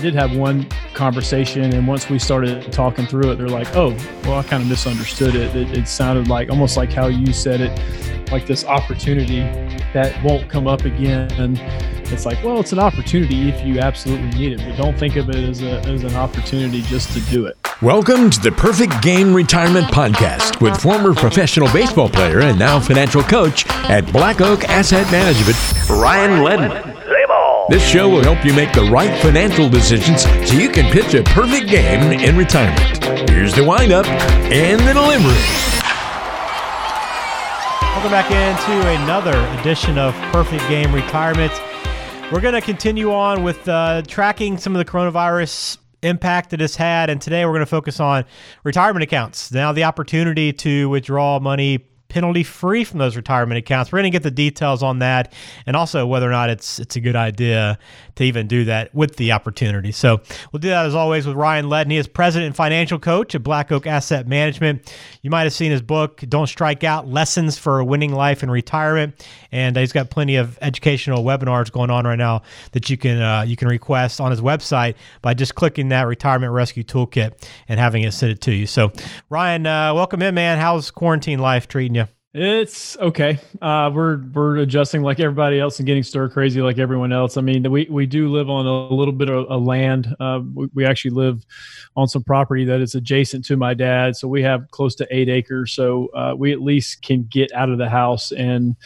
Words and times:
Did 0.00 0.14
have 0.14 0.36
one 0.36 0.68
conversation, 0.94 1.74
and 1.74 1.88
once 1.88 2.08
we 2.08 2.20
started 2.20 2.72
talking 2.72 3.04
through 3.04 3.32
it, 3.32 3.36
they're 3.36 3.48
like, 3.48 3.74
"Oh, 3.74 3.96
well, 4.22 4.38
I 4.38 4.44
kind 4.44 4.62
of 4.62 4.68
misunderstood 4.68 5.34
it. 5.34 5.56
it. 5.56 5.76
It 5.76 5.88
sounded 5.88 6.28
like 6.28 6.50
almost 6.50 6.76
like 6.76 6.92
how 6.92 7.08
you 7.08 7.32
said 7.32 7.60
it, 7.60 8.30
like 8.30 8.46
this 8.46 8.64
opportunity 8.64 9.40
that 9.92 10.14
won't 10.22 10.48
come 10.48 10.68
up 10.68 10.84
again." 10.84 11.32
And 11.32 11.58
it's 12.12 12.24
like, 12.24 12.42
well, 12.44 12.60
it's 12.60 12.72
an 12.72 12.78
opportunity 12.78 13.48
if 13.48 13.66
you 13.66 13.80
absolutely 13.80 14.38
need 14.38 14.52
it, 14.52 14.58
but 14.58 14.76
don't 14.76 14.96
think 14.96 15.16
of 15.16 15.28
it 15.30 15.36
as, 15.36 15.62
a, 15.62 15.80
as 15.80 16.04
an 16.04 16.14
opportunity 16.14 16.82
just 16.82 17.12
to 17.12 17.20
do 17.32 17.46
it. 17.46 17.56
Welcome 17.82 18.30
to 18.30 18.40
the 18.40 18.52
Perfect 18.52 19.02
Game 19.02 19.34
Retirement 19.34 19.86
Podcast 19.86 20.60
with 20.60 20.80
former 20.80 21.12
professional 21.12 21.70
baseball 21.72 22.08
player 22.08 22.40
and 22.40 22.58
now 22.58 22.78
financial 22.78 23.22
coach 23.22 23.66
at 23.90 24.10
Black 24.12 24.40
Oak 24.40 24.64
Asset 24.64 25.10
Management, 25.10 25.56
Ryan 25.90 26.44
Ledden. 26.44 26.97
This 27.70 27.86
show 27.86 28.08
will 28.08 28.22
help 28.22 28.46
you 28.46 28.54
make 28.54 28.72
the 28.72 28.84
right 28.84 29.20
financial 29.20 29.68
decisions 29.68 30.22
so 30.22 30.54
you 30.56 30.70
can 30.70 30.90
pitch 30.90 31.12
a 31.12 31.22
perfect 31.22 31.68
game 31.68 32.18
in 32.18 32.34
retirement. 32.34 33.28
Here's 33.28 33.54
the 33.54 33.62
windup 33.62 34.06
and 34.06 34.80
the 34.80 34.94
delivery. 34.94 35.36
Welcome 37.92 38.10
back 38.10 38.30
into 38.30 38.88
another 39.02 39.36
edition 39.60 39.98
of 39.98 40.14
Perfect 40.32 40.66
Game 40.70 40.94
Retirement. 40.94 41.52
We're 42.32 42.40
going 42.40 42.54
to 42.54 42.62
continue 42.62 43.12
on 43.12 43.42
with 43.42 43.68
uh, 43.68 44.00
tracking 44.08 44.56
some 44.56 44.74
of 44.74 44.78
the 44.78 44.90
coronavirus 44.90 45.76
impact 46.02 46.48
that 46.50 46.62
it's 46.62 46.76
had, 46.76 47.10
and 47.10 47.20
today 47.20 47.44
we're 47.44 47.52
going 47.52 47.60
to 47.60 47.66
focus 47.66 48.00
on 48.00 48.24
retirement 48.64 49.02
accounts. 49.02 49.52
Now, 49.52 49.72
the 49.72 49.84
opportunity 49.84 50.54
to 50.54 50.88
withdraw 50.88 51.38
money 51.38 51.84
penalty 52.08 52.42
free 52.42 52.84
from 52.84 52.98
those 52.98 53.16
retirement 53.16 53.58
accounts. 53.58 53.92
We're 53.92 53.98
going 53.98 54.10
to 54.10 54.14
get 54.14 54.22
the 54.22 54.30
details 54.30 54.82
on 54.82 55.00
that 55.00 55.32
and 55.66 55.76
also 55.76 56.06
whether 56.06 56.26
or 56.26 56.32
not 56.32 56.48
it's 56.48 56.78
it's 56.78 56.96
a 56.96 57.00
good 57.00 57.16
idea 57.16 57.78
to 58.14 58.24
even 58.24 58.46
do 58.46 58.64
that 58.64 58.94
with 58.94 59.16
the 59.16 59.32
opportunity. 59.32 59.92
So 59.92 60.20
we'll 60.50 60.60
do 60.60 60.68
that 60.68 60.86
as 60.86 60.94
always 60.94 61.26
with 61.26 61.36
Ryan 61.36 61.66
Ledden. 61.66 61.90
He 61.90 61.98
is 61.98 62.08
president 62.08 62.46
and 62.46 62.56
financial 62.56 62.98
coach 62.98 63.34
at 63.34 63.42
Black 63.42 63.70
Oak 63.70 63.86
Asset 63.86 64.26
Management. 64.26 64.92
You 65.22 65.30
might 65.30 65.42
have 65.42 65.52
seen 65.52 65.70
his 65.70 65.82
book, 65.82 66.22
Don't 66.28 66.46
Strike 66.46 66.82
Out 66.82 67.06
Lessons 67.06 67.58
for 67.58 67.78
a 67.78 67.84
Winning 67.84 68.12
Life 68.12 68.42
in 68.42 68.50
Retirement. 68.50 69.26
And 69.52 69.76
he's 69.76 69.92
got 69.92 70.10
plenty 70.10 70.36
of 70.36 70.58
educational 70.62 71.24
webinars 71.24 71.70
going 71.70 71.90
on 71.90 72.06
right 72.06 72.18
now 72.18 72.42
that 72.72 72.88
you 72.88 72.96
can 72.96 73.20
uh, 73.20 73.42
you 73.42 73.56
can 73.56 73.68
request 73.68 74.20
on 74.20 74.30
his 74.30 74.40
website 74.40 74.94
by 75.20 75.34
just 75.34 75.54
clicking 75.54 75.90
that 75.90 76.02
retirement 76.02 76.52
rescue 76.52 76.84
toolkit 76.84 77.46
and 77.68 77.78
having 77.78 78.02
it 78.02 78.12
sent 78.12 78.32
it 78.32 78.40
to 78.42 78.52
you. 78.52 78.66
So 78.66 78.92
Ryan, 79.28 79.66
uh, 79.66 79.94
welcome 79.94 80.22
in, 80.22 80.34
man. 80.34 80.58
How's 80.58 80.90
quarantine 80.90 81.38
life 81.38 81.68
treating 81.68 81.94
you? 81.94 81.97
It's 82.34 82.94
okay. 82.98 83.38
Uh, 83.62 83.90
we're 83.92 84.18
we're 84.34 84.58
adjusting 84.58 85.00
like 85.00 85.18
everybody 85.18 85.58
else 85.58 85.78
and 85.78 85.86
getting 85.86 86.02
stir 86.02 86.28
crazy 86.28 86.60
like 86.60 86.76
everyone 86.76 87.10
else. 87.10 87.38
I 87.38 87.40
mean, 87.40 87.70
we 87.70 87.86
we 87.90 88.04
do 88.04 88.28
live 88.28 88.50
on 88.50 88.66
a 88.66 88.94
little 88.94 89.14
bit 89.14 89.30
of 89.30 89.46
a 89.48 89.56
land. 89.56 90.14
Uh, 90.20 90.40
we, 90.54 90.68
we 90.74 90.84
actually 90.84 91.12
live 91.12 91.46
on 91.96 92.06
some 92.06 92.22
property 92.22 92.66
that 92.66 92.82
is 92.82 92.94
adjacent 92.94 93.46
to 93.46 93.56
my 93.56 93.72
dad, 93.72 94.14
so 94.14 94.28
we 94.28 94.42
have 94.42 94.70
close 94.72 94.94
to 94.96 95.06
eight 95.10 95.30
acres. 95.30 95.72
So 95.72 96.08
uh, 96.08 96.34
we 96.36 96.52
at 96.52 96.60
least 96.60 97.00
can 97.00 97.26
get 97.30 97.50
out 97.52 97.70
of 97.70 97.78
the 97.78 97.88
house 97.88 98.30
and 98.30 98.76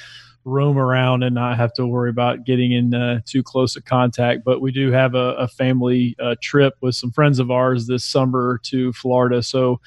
roam 0.44 0.78
around 0.78 1.24
and 1.24 1.34
not 1.34 1.56
have 1.56 1.72
to 1.74 1.86
worry 1.86 2.10
about 2.10 2.44
getting 2.44 2.70
in 2.70 2.94
uh, 2.94 3.20
too 3.26 3.42
close 3.42 3.74
a 3.74 3.82
contact. 3.82 4.44
But 4.44 4.60
we 4.60 4.70
do 4.70 4.92
have 4.92 5.16
a, 5.16 5.34
a 5.34 5.48
family 5.48 6.14
uh, 6.20 6.36
trip 6.40 6.74
with 6.80 6.94
some 6.94 7.10
friends 7.10 7.40
of 7.40 7.50
ours 7.50 7.88
this 7.88 8.04
summer 8.04 8.60
to 8.64 8.92
Florida. 8.92 9.42
So 9.42 9.80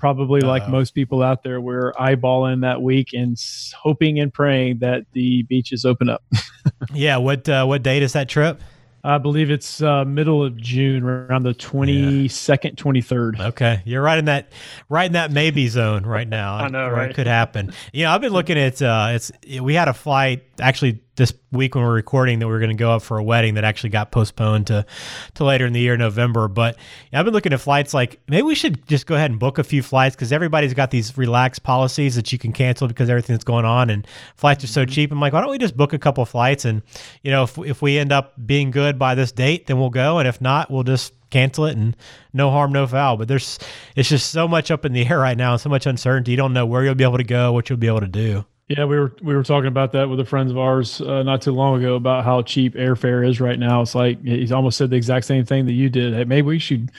probably 0.00 0.40
like 0.40 0.62
uh, 0.62 0.68
most 0.68 0.94
people 0.94 1.22
out 1.22 1.44
there, 1.44 1.60
we're 1.60 1.92
eyeballing 1.92 2.62
that 2.62 2.82
week 2.82 3.12
and 3.12 3.40
hoping 3.78 4.18
and 4.18 4.32
praying 4.32 4.78
that 4.78 5.04
the 5.12 5.42
beaches 5.44 5.84
open 5.84 6.08
up. 6.08 6.24
yeah. 6.92 7.18
What 7.18 7.48
uh, 7.48 7.64
what 7.66 7.82
date 7.82 8.02
is 8.02 8.14
that 8.14 8.28
trip? 8.28 8.60
I 9.02 9.16
believe 9.16 9.50
it's 9.50 9.80
uh, 9.80 10.04
middle 10.04 10.44
of 10.44 10.56
June, 10.58 11.02
around 11.04 11.44
the 11.44 11.54
twenty 11.54 12.28
second, 12.28 12.76
twenty 12.76 13.00
third. 13.00 13.40
Okay, 13.40 13.80
you're 13.86 14.02
right 14.02 14.18
in 14.18 14.26
that 14.26 14.52
right 14.90 15.06
in 15.06 15.12
that 15.12 15.30
maybe 15.30 15.68
zone 15.68 16.04
right 16.04 16.28
now. 16.28 16.56
I 16.56 16.68
know, 16.68 16.88
right? 16.88 17.10
It 17.10 17.14
could 17.14 17.26
happen. 17.26 17.72
You 17.94 18.04
know, 18.04 18.10
I've 18.10 18.20
been 18.20 18.32
looking 18.32 18.58
at 18.58 18.82
uh, 18.82 19.12
it's. 19.12 19.32
We 19.60 19.74
had 19.74 19.88
a 19.88 19.94
flight 19.94 20.44
actually 20.60 21.00
this 21.20 21.34
week 21.52 21.74
when 21.74 21.84
we're 21.84 21.92
recording 21.92 22.38
that 22.38 22.48
we 22.48 22.54
are 22.54 22.58
going 22.58 22.70
to 22.70 22.74
go 22.74 22.92
up 22.92 23.02
for 23.02 23.18
a 23.18 23.22
wedding 23.22 23.54
that 23.54 23.62
actually 23.62 23.90
got 23.90 24.10
postponed 24.10 24.66
to 24.68 24.86
to 25.34 25.44
later 25.44 25.66
in 25.66 25.74
the 25.74 25.80
year, 25.80 25.94
November. 25.94 26.48
But 26.48 26.76
yeah, 27.12 27.18
I've 27.18 27.26
been 27.26 27.34
looking 27.34 27.52
at 27.52 27.60
flights 27.60 27.92
like 27.92 28.18
maybe 28.26 28.42
we 28.42 28.54
should 28.54 28.86
just 28.88 29.06
go 29.06 29.16
ahead 29.16 29.30
and 29.30 29.38
book 29.38 29.58
a 29.58 29.64
few 29.64 29.82
flights 29.82 30.16
because 30.16 30.32
everybody's 30.32 30.72
got 30.72 30.90
these 30.90 31.18
relaxed 31.18 31.62
policies 31.62 32.16
that 32.16 32.32
you 32.32 32.38
can 32.38 32.52
cancel 32.52 32.88
because 32.88 33.10
everything 33.10 33.34
that's 33.34 33.44
going 33.44 33.66
on 33.66 33.90
and 33.90 34.06
flights 34.34 34.64
are 34.64 34.66
so 34.66 34.82
mm-hmm. 34.82 34.92
cheap. 34.92 35.12
I'm 35.12 35.20
like, 35.20 35.34
why 35.34 35.42
don't 35.42 35.50
we 35.50 35.58
just 35.58 35.76
book 35.76 35.92
a 35.92 35.98
couple 35.98 36.24
flights 36.24 36.64
and 36.64 36.80
you 37.22 37.30
know 37.30 37.42
if 37.42 37.58
if 37.58 37.82
we 37.82 37.98
end 37.98 38.12
up 38.12 38.34
being 38.46 38.70
good 38.70 38.98
by 38.98 39.14
this 39.14 39.30
date, 39.30 39.66
then 39.66 39.78
we'll 39.78 39.90
go, 39.90 40.18
and 40.18 40.26
if 40.26 40.40
not, 40.40 40.70
we'll 40.70 40.84
just 40.84 41.12
cancel 41.28 41.66
it 41.66 41.76
and 41.76 41.94
no 42.32 42.50
harm, 42.50 42.72
no 42.72 42.86
foul. 42.86 43.18
But 43.18 43.28
there's 43.28 43.58
it's 43.94 44.08
just 44.08 44.30
so 44.30 44.48
much 44.48 44.70
up 44.70 44.86
in 44.86 44.94
the 44.94 45.06
air 45.06 45.18
right 45.18 45.36
now 45.36 45.52
and 45.52 45.60
so 45.60 45.68
much 45.68 45.84
uncertainty. 45.84 46.30
You 46.30 46.38
don't 46.38 46.54
know 46.54 46.64
where 46.64 46.82
you'll 46.82 46.94
be 46.94 47.04
able 47.04 47.18
to 47.18 47.24
go, 47.24 47.52
what 47.52 47.68
you'll 47.68 47.76
be 47.76 47.88
able 47.88 48.00
to 48.00 48.08
do. 48.08 48.46
Yeah, 48.70 48.84
we 48.84 49.00
were 49.00 49.12
we 49.20 49.34
were 49.34 49.42
talking 49.42 49.66
about 49.66 49.90
that 49.92 50.08
with 50.08 50.20
a 50.20 50.24
friend 50.24 50.48
of 50.48 50.56
ours 50.56 51.00
uh, 51.00 51.24
not 51.24 51.42
too 51.42 51.50
long 51.50 51.80
ago 51.80 51.96
about 51.96 52.24
how 52.24 52.40
cheap 52.42 52.74
airfare 52.74 53.28
is 53.28 53.40
right 53.40 53.58
now. 53.58 53.82
It's 53.82 53.96
like 53.96 54.22
he's 54.22 54.52
almost 54.52 54.78
said 54.78 54.90
the 54.90 54.96
exact 54.96 55.26
same 55.26 55.44
thing 55.44 55.66
that 55.66 55.72
you 55.72 55.90
did. 55.90 56.14
Hey, 56.14 56.22
maybe 56.22 56.46
we 56.46 56.60
should 56.60 56.92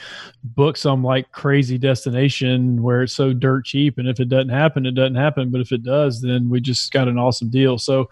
book 0.44 0.76
some 0.76 1.02
like 1.02 1.32
crazy 1.32 1.78
destination 1.78 2.84
where 2.84 3.04
it's 3.04 3.14
so 3.14 3.32
dirt 3.32 3.64
cheap, 3.64 4.00
and 4.00 4.10
if 4.10 4.20
it 4.20 4.28
doesn't 4.28 4.50
happen, 4.50 4.86
it 4.86 4.96
doesn't 4.96 5.16
happen. 5.16 5.50
But 5.50 5.62
if 5.62 5.72
it 5.72 5.82
does, 5.82 6.20
then 6.22 6.50
we 6.50 6.60
just 6.60 6.92
got 6.92 7.08
an 7.08 7.18
awesome 7.18 7.50
deal. 7.50 7.78
So 7.78 8.10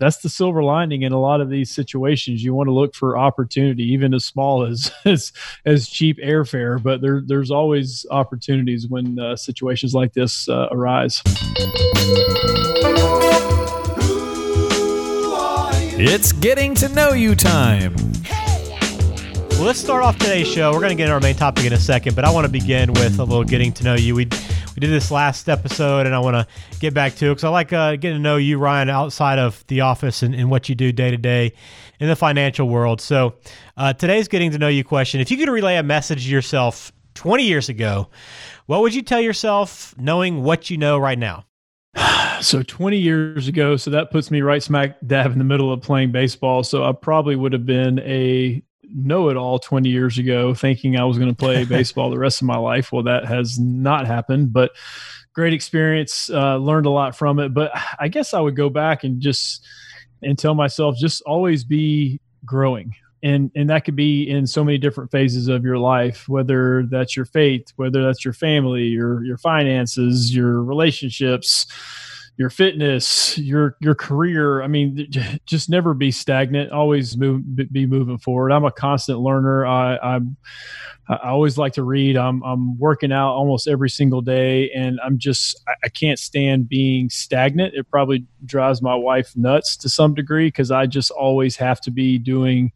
that's 0.00 0.16
the 0.16 0.30
silver 0.30 0.62
lining 0.62 1.02
in 1.02 1.12
a 1.12 1.20
lot 1.20 1.42
of 1.42 1.50
these 1.50 1.70
situations. 1.70 2.42
You 2.42 2.54
want 2.54 2.68
to 2.68 2.72
look 2.72 2.94
for 2.94 3.18
opportunity, 3.18 3.84
even 3.92 4.14
as 4.14 4.24
small 4.24 4.64
as 4.64 4.90
as, 5.04 5.32
as 5.66 5.88
cheap 5.88 6.18
airfare. 6.18 6.82
But 6.82 7.02
there 7.02 7.22
there's 7.24 7.50
always 7.50 8.06
opportunities 8.10 8.88
when 8.88 9.18
uh, 9.18 9.36
situations 9.36 9.94
like 9.94 10.14
this 10.14 10.48
uh, 10.48 10.68
arise. 10.72 11.22
It's 16.02 16.32
getting 16.32 16.74
to 16.76 16.88
know 16.88 17.12
you 17.12 17.34
time. 17.34 17.94
Well, 19.50 19.66
let's 19.66 19.78
start 19.78 20.02
off 20.02 20.18
today's 20.18 20.48
show. 20.48 20.72
We're 20.72 20.80
going 20.80 20.88
to 20.88 20.94
get 20.94 21.04
into 21.04 21.12
our 21.12 21.20
main 21.20 21.34
topic 21.34 21.66
in 21.66 21.74
a 21.74 21.78
second, 21.78 22.16
but 22.16 22.24
I 22.24 22.30
want 22.30 22.46
to 22.46 22.50
begin 22.50 22.94
with 22.94 23.18
a 23.18 23.24
little 23.24 23.44
getting 23.44 23.70
to 23.74 23.84
know 23.84 23.94
you. 23.94 24.14
We 24.14 24.24
we 24.74 24.80
did 24.80 24.90
this 24.90 25.10
last 25.10 25.48
episode, 25.48 26.06
and 26.06 26.14
I 26.14 26.18
want 26.18 26.34
to 26.36 26.46
get 26.78 26.94
back 26.94 27.14
to 27.16 27.26
it 27.26 27.30
because 27.30 27.44
I 27.44 27.48
like 27.48 27.72
uh, 27.72 27.96
getting 27.96 28.18
to 28.18 28.22
know 28.22 28.36
you, 28.36 28.58
Ryan, 28.58 28.88
outside 28.88 29.38
of 29.38 29.64
the 29.66 29.80
office 29.80 30.22
and, 30.22 30.34
and 30.34 30.50
what 30.50 30.68
you 30.68 30.74
do 30.74 30.92
day 30.92 31.10
to 31.10 31.16
day 31.16 31.52
in 31.98 32.08
the 32.08 32.16
financial 32.16 32.68
world. 32.68 33.00
So 33.00 33.34
uh, 33.76 33.92
today's 33.92 34.28
getting 34.28 34.50
to 34.52 34.58
know 34.58 34.68
you 34.68 34.84
question: 34.84 35.20
If 35.20 35.30
you 35.30 35.36
could 35.36 35.48
relay 35.48 35.76
a 35.76 35.82
message 35.82 36.24
to 36.24 36.30
yourself 36.30 36.92
20 37.14 37.44
years 37.44 37.68
ago, 37.68 38.08
what 38.66 38.82
would 38.82 38.94
you 38.94 39.02
tell 39.02 39.20
yourself, 39.20 39.94
knowing 39.98 40.42
what 40.42 40.70
you 40.70 40.76
know 40.76 40.98
right 40.98 41.18
now? 41.18 41.44
so 42.40 42.62
20 42.62 42.96
years 42.96 43.48
ago 43.48 43.76
so 43.76 43.90
that 43.90 44.10
puts 44.12 44.30
me 44.30 44.42
right 44.42 44.62
smack 44.62 44.96
dab 45.06 45.32
in 45.32 45.38
the 45.38 45.44
middle 45.44 45.72
of 45.72 45.82
playing 45.82 46.12
baseball 46.12 46.62
so 46.62 46.84
i 46.84 46.92
probably 46.92 47.34
would 47.34 47.52
have 47.52 47.66
been 47.66 47.98
a 48.00 48.62
know-it-all 48.94 49.58
20 49.58 49.88
years 49.88 50.18
ago 50.18 50.54
thinking 50.54 50.96
i 50.96 51.04
was 51.04 51.18
going 51.18 51.30
to 51.30 51.36
play 51.36 51.64
baseball 51.76 52.10
the 52.10 52.18
rest 52.18 52.40
of 52.40 52.46
my 52.46 52.56
life. 52.56 52.92
Well 52.92 53.04
that 53.04 53.24
has 53.26 53.58
not 53.58 54.06
happened 54.06 54.52
but 54.52 54.72
great 55.32 55.52
experience 55.52 56.28
uh, 56.30 56.56
learned 56.56 56.86
a 56.86 56.90
lot 56.90 57.16
from 57.16 57.38
it. 57.38 57.54
But 57.54 57.72
i 57.98 58.08
guess 58.08 58.34
i 58.34 58.40
would 58.40 58.56
go 58.56 58.68
back 58.70 59.04
and 59.04 59.20
just 59.20 59.64
and 60.22 60.38
tell 60.38 60.54
myself 60.54 60.96
just 60.98 61.22
always 61.22 61.64
be 61.64 62.20
growing. 62.44 62.94
And 63.22 63.50
and 63.54 63.68
that 63.68 63.84
could 63.84 63.96
be 63.96 64.28
in 64.28 64.46
so 64.46 64.64
many 64.64 64.78
different 64.78 65.10
phases 65.10 65.48
of 65.48 65.62
your 65.62 65.76
life 65.76 66.26
whether 66.26 66.86
that's 66.90 67.16
your 67.16 67.26
faith 67.26 67.66
whether 67.76 68.02
that's 68.02 68.24
your 68.24 68.32
family 68.32 68.84
your 68.84 69.22
your 69.24 69.36
finances 69.36 70.34
your 70.34 70.62
relationships 70.62 71.66
your 72.40 72.48
fitness 72.48 73.36
your 73.36 73.76
your 73.80 73.94
career 73.94 74.62
i 74.62 74.66
mean 74.66 75.06
just 75.44 75.68
never 75.68 75.92
be 75.92 76.10
stagnant 76.10 76.72
always 76.72 77.14
move 77.14 77.42
be 77.70 77.84
moving 77.84 78.16
forward. 78.16 78.50
I'm 78.50 78.64
a 78.64 78.72
constant 78.72 79.20
learner. 79.20 79.66
I 79.66 79.98
i'm 79.98 80.38
i 81.06 81.28
always 81.28 81.58
like 81.58 81.74
to 81.74 81.82
read. 81.82 82.16
I'm 82.16 82.42
i'm 82.42 82.78
working 82.78 83.12
out 83.12 83.34
almost 83.34 83.68
every 83.68 83.90
single 83.90 84.22
day 84.22 84.70
and 84.70 84.98
i'm 85.04 85.18
just 85.18 85.62
i, 85.68 85.74
I 85.84 85.88
can't 85.90 86.18
stand 86.18 86.66
being 86.66 87.10
stagnant. 87.10 87.74
It 87.74 87.90
probably 87.90 88.24
drives 88.46 88.80
my 88.80 88.94
wife 88.94 89.36
nuts 89.36 89.76
to 89.76 89.90
some 89.90 90.14
degree 90.14 90.46
because 90.46 90.70
i 90.70 90.86
just 90.86 91.10
always 91.10 91.56
have 91.56 91.82
to 91.82 91.90
be 91.90 92.16
doing 92.16 92.72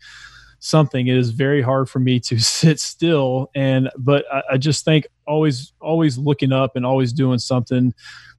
something. 0.64 1.06
It 1.06 1.16
is 1.16 1.30
very 1.30 1.60
hard 1.60 1.90
for 1.90 1.98
me 1.98 2.18
to 2.20 2.38
sit 2.40 2.80
still 2.80 3.50
and 3.54 3.90
but 3.98 4.24
I, 4.32 4.42
I, 4.52 4.56
just 4.56 4.84
think 4.84 5.06
always 5.26 5.72
always 5.80 6.16
looking 6.16 6.52
up 6.52 6.74
and 6.74 6.86
always 6.86 7.12
doing 7.12 7.38
something 7.38 7.92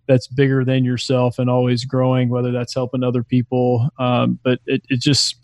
that's 0.08 0.28
bigger 0.28 0.66
than 0.66 0.84
yourself 0.84 1.40
and 1.40 1.50
always 1.50 1.86
growing 1.86 2.30
whether 2.30 2.52
that's 2.52 2.74
helping 2.74 3.04
other 3.04 3.24
people. 3.24 3.90
Um, 4.00 4.40
but 4.44 4.60
it, 4.66 4.84
it 4.90 5.00
just 5.00 5.36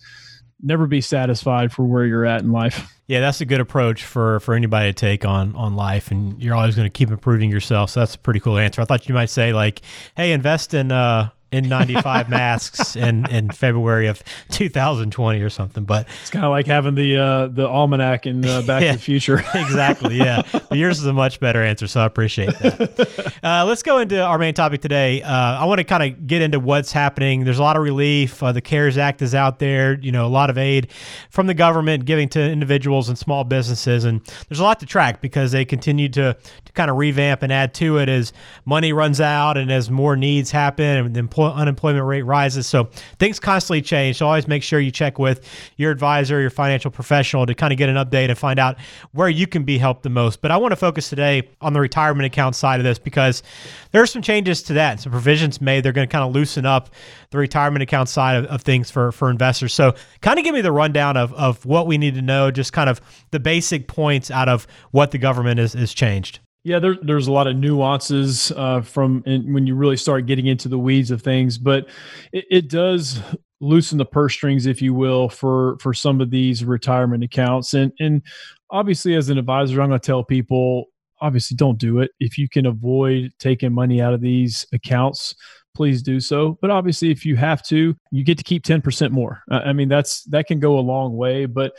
never 0.62 0.88
be 0.88 1.02
satisfied 1.02 1.72
for 1.72 1.84
where 1.86 2.06
you're 2.06 2.26
at 2.26 2.42
in 2.42 2.52
life. 2.52 2.92
Yeah 3.08 3.20
that's 3.20 3.42
a 3.42 3.46
good 3.46 3.60
approach 3.60 4.04
for 4.04 4.40
for 4.40 4.56
anybody 4.56 4.90
to 4.90 4.94
take 4.94 5.24
on 5.24 5.56
on 5.56 5.76
life 5.76 6.10
and 6.12 6.42
you're 6.42 6.56
always 6.56 6.76
going 6.76 6.88
to 6.88 6.90
keep 6.90 7.12
improving 7.12 7.52
yourself 7.52 7.92
so 7.92 8.00
that's 8.00 8.16
a 8.16 8.20
pretty 8.20 8.40
cool 8.40 8.58
answer. 8.58 8.82
I 8.82 8.86
thought 8.86 9.08
you 9.08 9.14
might 9.14 9.30
say 9.30 9.54
like 9.54 9.82
hey 10.18 10.32
invest 10.32 10.74
in 10.74 10.92
uh 10.92 11.30
N95 11.52 12.30
masks 12.30 12.96
in, 12.96 13.30
in 13.30 13.50
February 13.50 14.08
of 14.08 14.24
2020 14.52 15.42
or 15.42 15.50
something. 15.50 15.84
But 15.84 16.08
it's 16.22 16.30
kind 16.30 16.46
of 16.46 16.52
like 16.52 16.66
having 16.66 16.96
the 16.96 17.18
uh, 17.18 17.48
the 17.48 17.68
almanac 17.68 18.26
in 18.26 18.46
uh, 18.46 18.62
Back 18.62 18.84
yeah, 18.84 18.92
to 18.92 18.98
the 18.98 19.04
Future. 19.04 19.44
exactly. 19.54 20.16
Yeah. 20.18 20.44
But 20.52 20.78
yours 20.78 21.00
is 21.00 21.06
a 21.06 21.14
much 21.14 21.40
better 21.40 21.64
answer, 21.64 21.88
so 21.88 22.02
I 22.02 22.06
appreciate 22.06 22.58
that. 22.60 23.32
Uh, 23.42 23.66
let's 23.66 23.82
go 23.82 23.98
into 23.98 24.22
our 24.22 24.38
main 24.38 24.54
topic 24.54 24.82
today. 24.82 25.22
Uh, 25.24 25.32
I 25.32 25.66
want 25.66 25.80
to 25.80 25.84
kind 25.84 26.04
of 26.04 26.28
get 26.28 26.44
into 26.44 26.60
what's 26.60 26.92
happening. 26.92 27.44
There's 27.44 27.58
a 27.58 27.64
lot 27.64 27.76
of 27.76 27.82
relief. 27.82 28.42
Uh, 28.44 28.52
the 28.52 28.62
CARES 28.62 29.00
Act 29.00 29.22
is 29.24 29.34
out 29.34 29.58
there. 29.58 29.98
You 30.00 30.12
know, 30.12 30.28
a 30.28 30.30
lot 30.30 30.52
of 30.52 30.60
aid 30.60 30.92
from 31.32 31.48
the 31.48 31.56
government 31.56 32.06
giving 32.06 32.30
to 32.30 32.40
individuals 32.40 33.10
and 33.10 33.18
small 33.18 33.44
businesses, 33.44 34.06
and 34.06 34.22
there's 34.48 34.60
a 34.60 34.64
lot 34.64 34.80
to 34.82 34.86
track 34.86 35.22
because 35.22 35.52
they 35.52 35.66
continue 35.66 36.08
to, 36.10 36.38
to 36.66 36.72
kind 36.74 36.92
of 36.92 36.98
revamp 36.98 37.42
and 37.42 37.52
add 37.52 37.74
to 37.76 37.98
it 37.98 38.10
as 38.10 38.32
money 38.66 38.94
runs 38.94 39.20
out 39.20 39.58
and 39.58 39.72
as 39.72 39.90
more 39.90 40.16
needs 40.16 40.52
happen 40.52 40.86
and 40.86 41.14
unemployment 41.50 42.06
rate 42.06 42.24
rises. 42.24 42.68
So 42.68 42.86
things 43.20 43.40
constantly 43.40 43.82
change. 43.82 44.18
So 44.18 44.28
always 44.28 44.48
make 44.48 44.64
sure 44.64 44.80
you 44.80 44.92
check 44.92 45.20
with 45.20 45.48
your 45.78 45.92
advisor, 45.92 46.40
your 46.40 46.50
financial 46.50 46.92
professional 46.92 47.46
to 47.46 47.54
kind 47.54 47.72
of 47.74 47.78
get 47.78 47.90
an 47.90 47.96
update 47.96 48.30
and 48.30 48.38
find 48.38 48.60
out 48.60 48.78
where 49.12 49.30
you 49.30 49.48
can 49.48 49.64
be 49.64 49.78
helped 49.78 50.04
the 50.04 50.10
most. 50.10 50.42
But 50.42 50.52
I 50.52 50.58
want 50.58 50.72
to 50.72 50.76
focus 50.76 51.10
today 51.10 51.50
on 51.62 51.74
the 51.74 51.80
retirement 51.80 52.26
account 52.26 52.56
side 52.56 52.80
of 52.80 52.84
this 52.84 53.00
because 53.00 53.44
there 53.92 54.02
are 54.02 54.08
some 54.08 54.22
changes 54.22 54.64
to 54.64 54.74
that. 54.74 55.00
Some 55.00 55.12
provisions 55.12 55.62
made. 55.62 55.84
They're 55.84 55.92
going 55.92 56.08
to 56.08 56.12
kind 56.12 56.26
of 56.26 56.34
loosen 56.34 56.66
up 56.66 56.90
the 57.32 57.38
retirement 57.38 57.84
account 57.84 58.10
side 58.10 58.38
of, 58.38 58.46
of 58.46 58.62
things 58.62 58.92
for, 58.92 59.12
for 59.12 59.30
investors. 59.30 59.74
So 59.74 59.96
kind 60.22 60.38
of 60.38 60.46
give 60.46 60.54
me 60.54 60.62
the 60.62 60.72
rundown 60.72 61.18
of, 61.18 61.34
of 61.34 61.66
what 61.66 61.88
we 61.88 61.98
need 61.98 62.16
to 62.16 62.22
know, 62.22 62.52
just 62.52 62.74
kind 62.74 62.90
of 62.90 63.02
the 63.32 63.40
basic 63.40 63.88
points 63.88 64.30
out 64.30 64.50
of 64.50 64.68
what 64.92 65.12
the 65.12 65.18
government 65.18 65.60
is, 65.60 65.76
is 65.76 65.94
changed. 65.94 66.40
Yeah, 66.64 66.78
there, 66.78 66.96
there's 67.02 67.28
a 67.28 67.32
lot 67.32 67.48
of 67.48 67.56
nuances 67.56 68.52
uh, 68.52 68.82
from 68.82 69.24
when 69.26 69.66
you 69.66 69.74
really 69.74 69.98
start 69.98 70.28
getting 70.28 70.46
into 70.46 70.70
the 70.70 70.78
weeds 70.78 71.10
of 71.10 71.24
things, 71.24 71.58
but 71.58 71.88
it, 72.32 72.46
it 72.52 72.70
does 72.70 73.20
loosen 73.60 73.98
the 73.98 74.06
purse 74.06 74.34
strings, 74.34 74.68
if 74.68 74.80
you 74.82 74.94
will, 74.94 75.28
for 75.28 75.78
for 75.80 75.94
some 75.94 76.22
of 76.22 76.30
these 76.30 76.64
retirement 76.64 77.24
accounts. 77.24 77.74
And 77.74 77.92
and 78.00 78.22
obviously, 78.70 79.16
as 79.16 79.30
an 79.30 79.40
advisor, 79.40 79.82
I'm 79.82 79.90
going 79.90 80.00
to 80.00 80.06
tell 80.06 80.24
people, 80.24 80.86
obviously, 81.20 81.58
don't 81.58 81.80
do 81.80 82.00
it 82.00 82.12
if 82.20 82.38
you 82.38 82.48
can 82.48 82.68
avoid 82.68 83.32
taking 83.40 83.74
money 83.74 84.00
out 84.00 84.14
of 84.14 84.22
these 84.22 84.68
accounts. 84.72 85.34
Please 85.74 86.02
do 86.04 86.20
so. 86.20 86.58
But 86.62 86.70
obviously, 86.70 87.12
if 87.12 87.26
you 87.26 87.36
have 87.38 87.64
to, 87.64 87.96
you 88.12 88.24
get 88.24 88.38
to 88.38 88.44
keep 88.44 88.64
10% 88.64 89.12
more. 89.12 89.42
I 89.50 89.74
mean, 89.74 89.88
that's 89.88 90.24
that 90.26 90.48
can 90.48 90.60
go 90.60 90.78
a 90.78 90.82
long 90.82 91.16
way. 91.16 91.46
But 91.46 91.74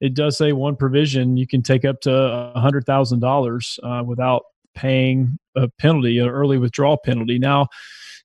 it 0.00 0.14
does 0.14 0.36
say 0.36 0.52
one 0.52 0.76
provision 0.76 1.36
you 1.36 1.46
can 1.46 1.62
take 1.62 1.84
up 1.84 2.00
to 2.02 2.12
a 2.12 2.60
hundred 2.60 2.84
thousand 2.84 3.22
uh, 3.22 3.26
dollars 3.26 3.78
without 4.04 4.42
paying 4.74 5.38
a 5.56 5.68
penalty, 5.68 6.18
an 6.18 6.28
early 6.28 6.58
withdrawal 6.58 6.98
penalty. 6.98 7.38
Now, 7.38 7.68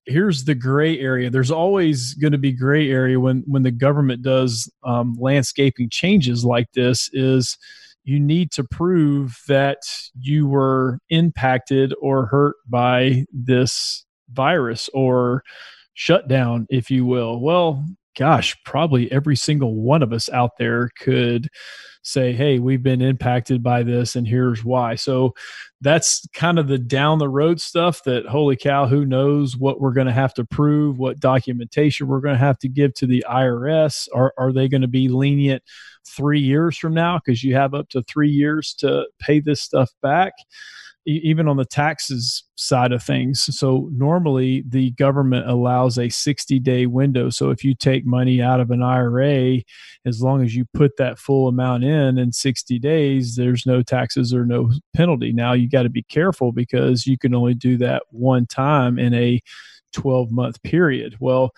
here's 0.05 0.43
the 0.43 0.55
gray 0.55 0.99
area. 0.99 1.29
There's 1.29 1.51
always 1.51 2.13
going 2.15 2.33
to 2.33 2.37
be 2.37 2.51
gray 2.51 2.89
area 2.91 3.19
when 3.19 3.43
when 3.47 3.63
the 3.63 3.71
government 3.71 4.21
does 4.21 4.71
um, 4.83 5.15
landscaping 5.19 5.89
changes 5.89 6.45
like 6.45 6.71
this. 6.73 7.09
Is 7.13 7.57
you 8.03 8.19
need 8.19 8.51
to 8.51 8.63
prove 8.63 9.39
that 9.47 9.81
you 10.19 10.47
were 10.47 10.99
impacted 11.09 11.93
or 12.01 12.25
hurt 12.25 12.55
by 12.67 13.25
this 13.31 14.05
virus 14.33 14.89
or 14.93 15.43
shutdown, 15.93 16.67
if 16.69 16.89
you 16.89 17.05
will. 17.05 17.39
Well, 17.39 17.85
gosh, 18.17 18.57
probably 18.65 19.11
every 19.11 19.35
single 19.35 19.75
one 19.75 20.03
of 20.03 20.13
us 20.13 20.29
out 20.29 20.51
there 20.57 20.89
could 20.99 21.49
say, 22.03 22.33
hey, 22.33 22.59
we've 22.59 22.81
been 22.81 23.01
impacted 23.01 23.61
by 23.61 23.83
this 23.83 24.15
and 24.15 24.27
here's 24.27 24.63
why. 24.63 24.95
So 24.95 25.33
that's 25.81 26.27
kind 26.33 26.57
of 26.57 26.67
the 26.67 26.79
down 26.79 27.19
the 27.19 27.29
road 27.29 27.61
stuff 27.61 28.03
that, 28.05 28.25
holy 28.25 28.55
cow, 28.55 28.87
who 28.87 29.05
knows 29.05 29.55
what 29.55 29.79
we're 29.79 29.93
going 29.93 30.07
to 30.07 30.13
have 30.13 30.33
to 30.35 30.45
prove, 30.45 30.97
what 30.97 31.19
documentation 31.19 32.07
we're 32.07 32.21
going 32.21 32.35
to 32.35 32.39
have 32.39 32.57
to 32.59 32.69
give 32.69 32.93
to 32.95 33.05
the 33.05 33.23
IRS. 33.29 34.07
Are, 34.13 34.33
are 34.37 34.51
they 34.51 34.67
going 34.67 34.81
to 34.81 34.87
be 34.87 35.09
lenient 35.09 35.63
three 36.07 36.39
years 36.39 36.75
from 36.77 36.93
now? 36.93 37.19
Because 37.23 37.43
you 37.43 37.55
have 37.55 37.75
up 37.75 37.89
to 37.89 38.01
three 38.01 38.31
years 38.31 38.73
to 38.79 39.05
pay 39.19 39.39
this 39.39 39.61
stuff 39.61 39.91
back 40.01 40.33
even 41.05 41.47
on 41.47 41.57
the 41.57 41.65
taxes 41.65 42.43
side 42.55 42.91
of 42.91 43.01
things. 43.01 43.43
So 43.57 43.89
normally 43.91 44.63
the 44.67 44.91
government 44.91 45.49
allows 45.49 45.97
a 45.97 46.09
60 46.09 46.59
day 46.59 46.85
window. 46.85 47.29
So 47.29 47.49
if 47.49 47.63
you 47.63 47.73
take 47.73 48.05
money 48.05 48.41
out 48.41 48.59
of 48.59 48.69
an 48.69 48.83
IRA, 48.83 49.61
as 50.05 50.21
long 50.21 50.43
as 50.43 50.55
you 50.55 50.65
put 50.73 50.97
that 50.97 51.17
full 51.17 51.47
amount 51.47 51.83
in 51.83 52.17
in 52.17 52.31
60 52.31 52.77
days, 52.79 53.35
there's 53.35 53.65
no 53.65 53.81
taxes 53.81 54.33
or 54.33 54.45
no 54.45 54.71
penalty. 54.95 55.33
Now 55.33 55.53
you 55.53 55.67
got 55.67 55.83
to 55.83 55.89
be 55.89 56.03
careful 56.03 56.51
because 56.51 57.07
you 57.07 57.17
can 57.17 57.33
only 57.33 57.55
do 57.55 57.77
that 57.77 58.03
one 58.11 58.45
time 58.45 58.99
in 58.99 59.13
a 59.13 59.41
12 59.93 60.31
month 60.31 60.61
period. 60.61 61.17
Well, 61.19 61.51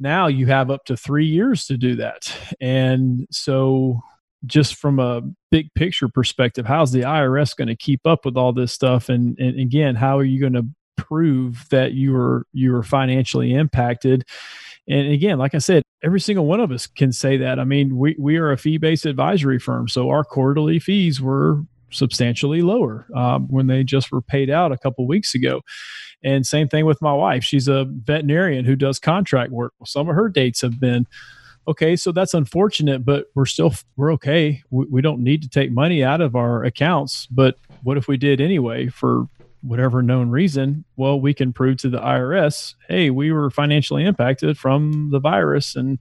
now 0.00 0.26
you 0.26 0.46
have 0.46 0.70
up 0.70 0.84
to 0.86 0.96
three 0.96 1.26
years 1.26 1.66
to 1.66 1.76
do 1.76 1.94
that. 1.96 2.34
And 2.60 3.26
so 3.30 4.00
just 4.46 4.74
from 4.76 4.98
a 4.98 5.22
big 5.50 5.72
picture 5.74 6.08
perspective, 6.08 6.66
how's 6.66 6.92
the 6.92 7.02
IRS 7.02 7.56
going 7.56 7.68
to 7.68 7.76
keep 7.76 8.06
up 8.06 8.24
with 8.24 8.36
all 8.36 8.52
this 8.52 8.72
stuff? 8.72 9.08
And, 9.08 9.38
and 9.38 9.58
again, 9.58 9.96
how 9.96 10.18
are 10.18 10.24
you 10.24 10.40
going 10.40 10.52
to 10.54 10.66
prove 10.96 11.66
that 11.70 11.92
you 11.92 12.12
were 12.12 12.46
you 12.52 12.72
were 12.72 12.82
financially 12.82 13.54
impacted? 13.54 14.24
And 14.88 15.12
again, 15.12 15.38
like 15.38 15.54
I 15.54 15.58
said, 15.58 15.82
every 16.02 16.20
single 16.20 16.46
one 16.46 16.60
of 16.60 16.70
us 16.72 16.86
can 16.86 17.12
say 17.12 17.36
that. 17.38 17.58
I 17.58 17.64
mean, 17.64 17.96
we 17.96 18.16
we 18.18 18.36
are 18.36 18.50
a 18.50 18.56
fee 18.56 18.78
based 18.78 19.06
advisory 19.06 19.58
firm, 19.58 19.88
so 19.88 20.10
our 20.10 20.24
quarterly 20.24 20.78
fees 20.78 21.20
were 21.20 21.62
substantially 21.92 22.62
lower 22.62 23.06
um, 23.16 23.48
when 23.48 23.66
they 23.66 23.82
just 23.82 24.12
were 24.12 24.22
paid 24.22 24.48
out 24.50 24.72
a 24.72 24.78
couple 24.78 25.06
weeks 25.06 25.34
ago. 25.34 25.60
And 26.22 26.46
same 26.46 26.68
thing 26.68 26.84
with 26.84 27.00
my 27.02 27.12
wife. 27.12 27.42
She's 27.42 27.66
a 27.66 27.86
veterinarian 27.88 28.64
who 28.64 28.76
does 28.76 28.98
contract 28.98 29.50
work. 29.50 29.72
Well, 29.78 29.86
some 29.86 30.08
of 30.08 30.14
her 30.14 30.28
dates 30.28 30.60
have 30.60 30.78
been 30.78 31.06
okay, 31.70 31.96
so 31.96 32.12
that's 32.12 32.34
unfortunate, 32.34 33.04
but 33.04 33.26
we're 33.34 33.46
still 33.46 33.72
we're 33.96 34.12
okay. 34.14 34.62
We, 34.70 34.86
we 34.86 35.02
don't 35.02 35.22
need 35.22 35.42
to 35.42 35.48
take 35.48 35.70
money 35.70 36.04
out 36.04 36.20
of 36.20 36.36
our 36.36 36.64
accounts. 36.64 37.26
But 37.26 37.56
what 37.82 37.96
if 37.96 38.08
we 38.08 38.16
did 38.16 38.40
anyway 38.40 38.88
for 38.88 39.26
whatever 39.62 40.02
known 40.02 40.30
reason? 40.30 40.84
Well, 40.96 41.20
we 41.20 41.32
can 41.32 41.52
prove 41.52 41.78
to 41.78 41.88
the 41.88 42.00
IRS, 42.00 42.74
hey, 42.88 43.10
we 43.10 43.30
were 43.30 43.50
financially 43.50 44.04
impacted 44.04 44.58
from 44.58 45.10
the 45.10 45.20
virus, 45.20 45.76
and 45.76 45.98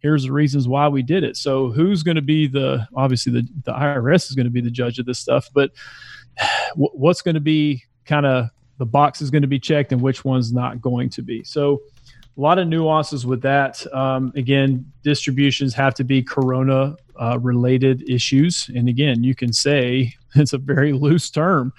here's 0.00 0.24
the 0.24 0.32
reasons 0.32 0.68
why 0.68 0.88
we 0.88 1.02
did 1.02 1.24
it. 1.24 1.36
So 1.36 1.70
who's 1.70 2.02
going 2.02 2.16
to 2.16 2.22
be 2.22 2.46
the 2.46 2.86
obviously 2.94 3.32
the 3.32 3.48
the 3.64 3.72
IRS 3.72 4.28
is 4.28 4.36
going 4.36 4.46
to 4.46 4.50
be 4.50 4.60
the 4.60 4.70
judge 4.70 4.98
of 4.98 5.06
this 5.06 5.18
stuff, 5.18 5.48
but 5.54 5.72
what's 6.74 7.22
going 7.22 7.36
to 7.36 7.40
be 7.40 7.84
kind 8.04 8.26
of 8.26 8.50
the 8.78 8.86
box 8.86 9.22
is 9.22 9.30
going 9.30 9.42
to 9.42 9.48
be 9.48 9.58
checked 9.58 9.92
and 9.92 10.02
which 10.02 10.24
one's 10.24 10.52
not 10.52 10.82
going 10.82 11.08
to 11.08 11.22
be. 11.22 11.42
So 11.42 11.80
a 12.36 12.40
lot 12.40 12.58
of 12.58 12.68
nuances 12.68 13.24
with 13.24 13.42
that. 13.42 13.84
Um, 13.94 14.32
again, 14.36 14.92
distributions 15.02 15.74
have 15.74 15.94
to 15.94 16.04
be 16.04 16.22
corona 16.22 16.96
uh, 17.20 17.38
related 17.40 18.08
issues. 18.08 18.70
And 18.74 18.88
again, 18.88 19.24
you 19.24 19.34
can 19.34 19.52
say 19.52 20.14
it's 20.34 20.52
a 20.52 20.58
very 20.58 20.92
loose 20.92 21.30
term 21.30 21.72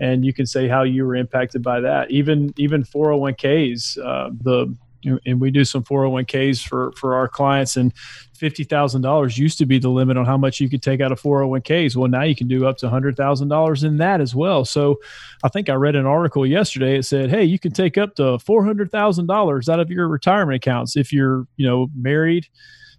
and 0.00 0.24
you 0.24 0.32
can 0.32 0.46
say 0.46 0.68
how 0.68 0.82
you 0.82 1.04
were 1.04 1.16
impacted 1.16 1.62
by 1.62 1.80
that. 1.80 2.10
Even 2.10 2.54
even 2.56 2.84
401ks, 2.84 3.98
uh, 3.98 4.30
the 4.42 4.74
and 5.04 5.40
we 5.40 5.50
do 5.50 5.64
some 5.64 5.82
401ks 5.84 6.62
for 6.62 6.92
for 6.92 7.14
our 7.14 7.28
clients 7.28 7.76
and 7.76 7.92
$50,000 8.38 9.36
used 9.36 9.58
to 9.58 9.66
be 9.66 9.78
the 9.78 9.88
limit 9.88 10.16
on 10.16 10.24
how 10.24 10.36
much 10.36 10.60
you 10.60 10.68
could 10.68 10.82
take 10.82 11.00
out 11.00 11.12
of 11.12 11.20
401ks. 11.20 11.96
Well, 11.96 12.08
now 12.08 12.22
you 12.22 12.36
can 12.36 12.46
do 12.48 12.66
up 12.66 12.76
to 12.78 12.86
$100,000 12.88 13.84
in 13.84 13.96
that 13.96 14.20
as 14.20 14.34
well. 14.34 14.64
So 14.64 15.00
I 15.42 15.48
think 15.48 15.68
I 15.68 15.74
read 15.74 15.96
an 15.96 16.06
article 16.06 16.46
yesterday. 16.46 16.96
It 16.96 17.04
said, 17.04 17.30
hey, 17.30 17.44
you 17.44 17.58
can 17.58 17.72
take 17.72 17.98
up 17.98 18.14
to 18.16 18.22
$400,000 18.22 19.68
out 19.68 19.80
of 19.80 19.90
your 19.90 20.08
retirement 20.08 20.56
accounts 20.56 20.96
if 20.96 21.12
you're, 21.12 21.46
you 21.56 21.66
know, 21.66 21.88
married 21.96 22.46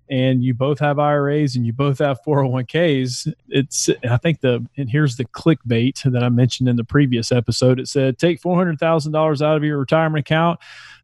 and 0.09 0.43
you 0.43 0.53
both 0.53 0.79
have 0.79 0.97
IRAs 0.97 1.55
and 1.55 1.65
you 1.65 1.73
both 1.73 1.99
have 1.99 2.19
401ks. 2.25 3.31
It's, 3.49 3.89
I 4.09 4.17
think 4.17 4.41
the, 4.41 4.65
and 4.77 4.89
here's 4.89 5.15
the 5.17 5.25
clickbait 5.25 6.11
that 6.11 6.23
I 6.23 6.29
mentioned 6.29 6.67
in 6.67 6.75
the 6.75 6.83
previous 6.83 7.31
episode. 7.31 7.79
It 7.79 7.87
said, 7.87 8.17
take 8.17 8.41
$400,000 8.41 9.41
out 9.41 9.57
of 9.57 9.63
your 9.63 9.77
retirement 9.77 10.25
account 10.25 10.59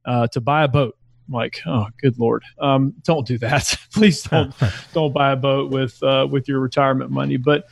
uh, 0.05 0.27
to 0.27 0.41
buy 0.41 0.63
a 0.63 0.67
boat. 0.67 0.97
I'm 1.27 1.33
like, 1.33 1.59
oh, 1.65 1.87
good 2.01 2.19
lord, 2.19 2.43
um, 2.59 2.93
don't 3.03 3.25
do 3.25 3.37
that. 3.39 3.75
Please 3.93 4.23
don't 4.23 4.53
don't 4.93 5.13
buy 5.13 5.31
a 5.31 5.35
boat 5.35 5.71
with 5.71 6.01
uh, 6.03 6.27
with 6.29 6.47
your 6.47 6.59
retirement 6.59 7.09
money. 7.09 7.37
But 7.37 7.65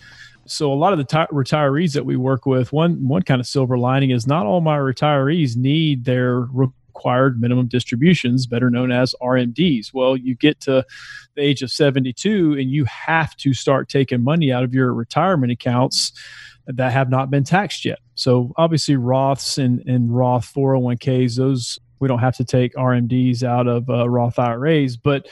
so 0.46 0.74
a 0.74 0.75
lot 0.75 0.92
of 0.92 0.98
the 0.98 1.06
t- 1.06 1.34
retirees 1.34 1.94
that 1.94 2.06
we 2.06 2.16
work 2.16 2.46
with, 2.46 2.74
one 2.74 3.08
one 3.08 3.22
kind 3.22 3.40
of 3.40 3.48
silver 3.48 3.78
lining 3.78 4.10
is 4.10 4.25
not 4.25 4.46
all 4.46 4.62
my 4.62 4.78
retirees 4.78 5.56
need 5.56 6.06
their 6.06 6.48
required 6.94 7.42
minimum 7.42 7.68
distributions, 7.68 8.46
better 8.46 8.70
known 8.70 8.92
as 8.92 9.16
RMDs. 9.22 9.94
Well, 9.94 10.16
you 10.16 10.36
get 10.36 10.60
to 10.62 10.86
the 11.36 11.42
age 11.42 11.64
of 11.64 11.72
72 11.72 12.54
and 12.54 12.70
you 12.70 12.86
have 12.86 13.36
to 13.38 13.54
start 13.54 13.90
taking 13.90 14.24
money 14.24 14.52
out 14.52 14.64
of 14.64 14.74
your 14.74 14.94
retirement 14.94 15.52
accounts 15.52 16.12
that 16.68 16.92
have 16.92 17.10
not 17.10 17.32
been 17.32 17.44
taxed 17.44 17.84
yet. 17.84 18.00
So 18.16 18.54
obviously 18.58 18.96
Roths 18.96 19.58
and, 19.58 19.82
and 19.88 20.16
Roth 20.16 20.54
401ks, 20.54 21.36
those 21.36 21.80
we 22.00 22.08
don't 22.08 22.20
have 22.20 22.36
to 22.38 22.46
take 22.46 22.74
RMDs 22.76 23.44
out 23.44 23.66
of 23.66 23.90
uh, 23.90 24.10
Roth 24.10 24.38
IRAs, 24.38 24.98
but 24.98 25.28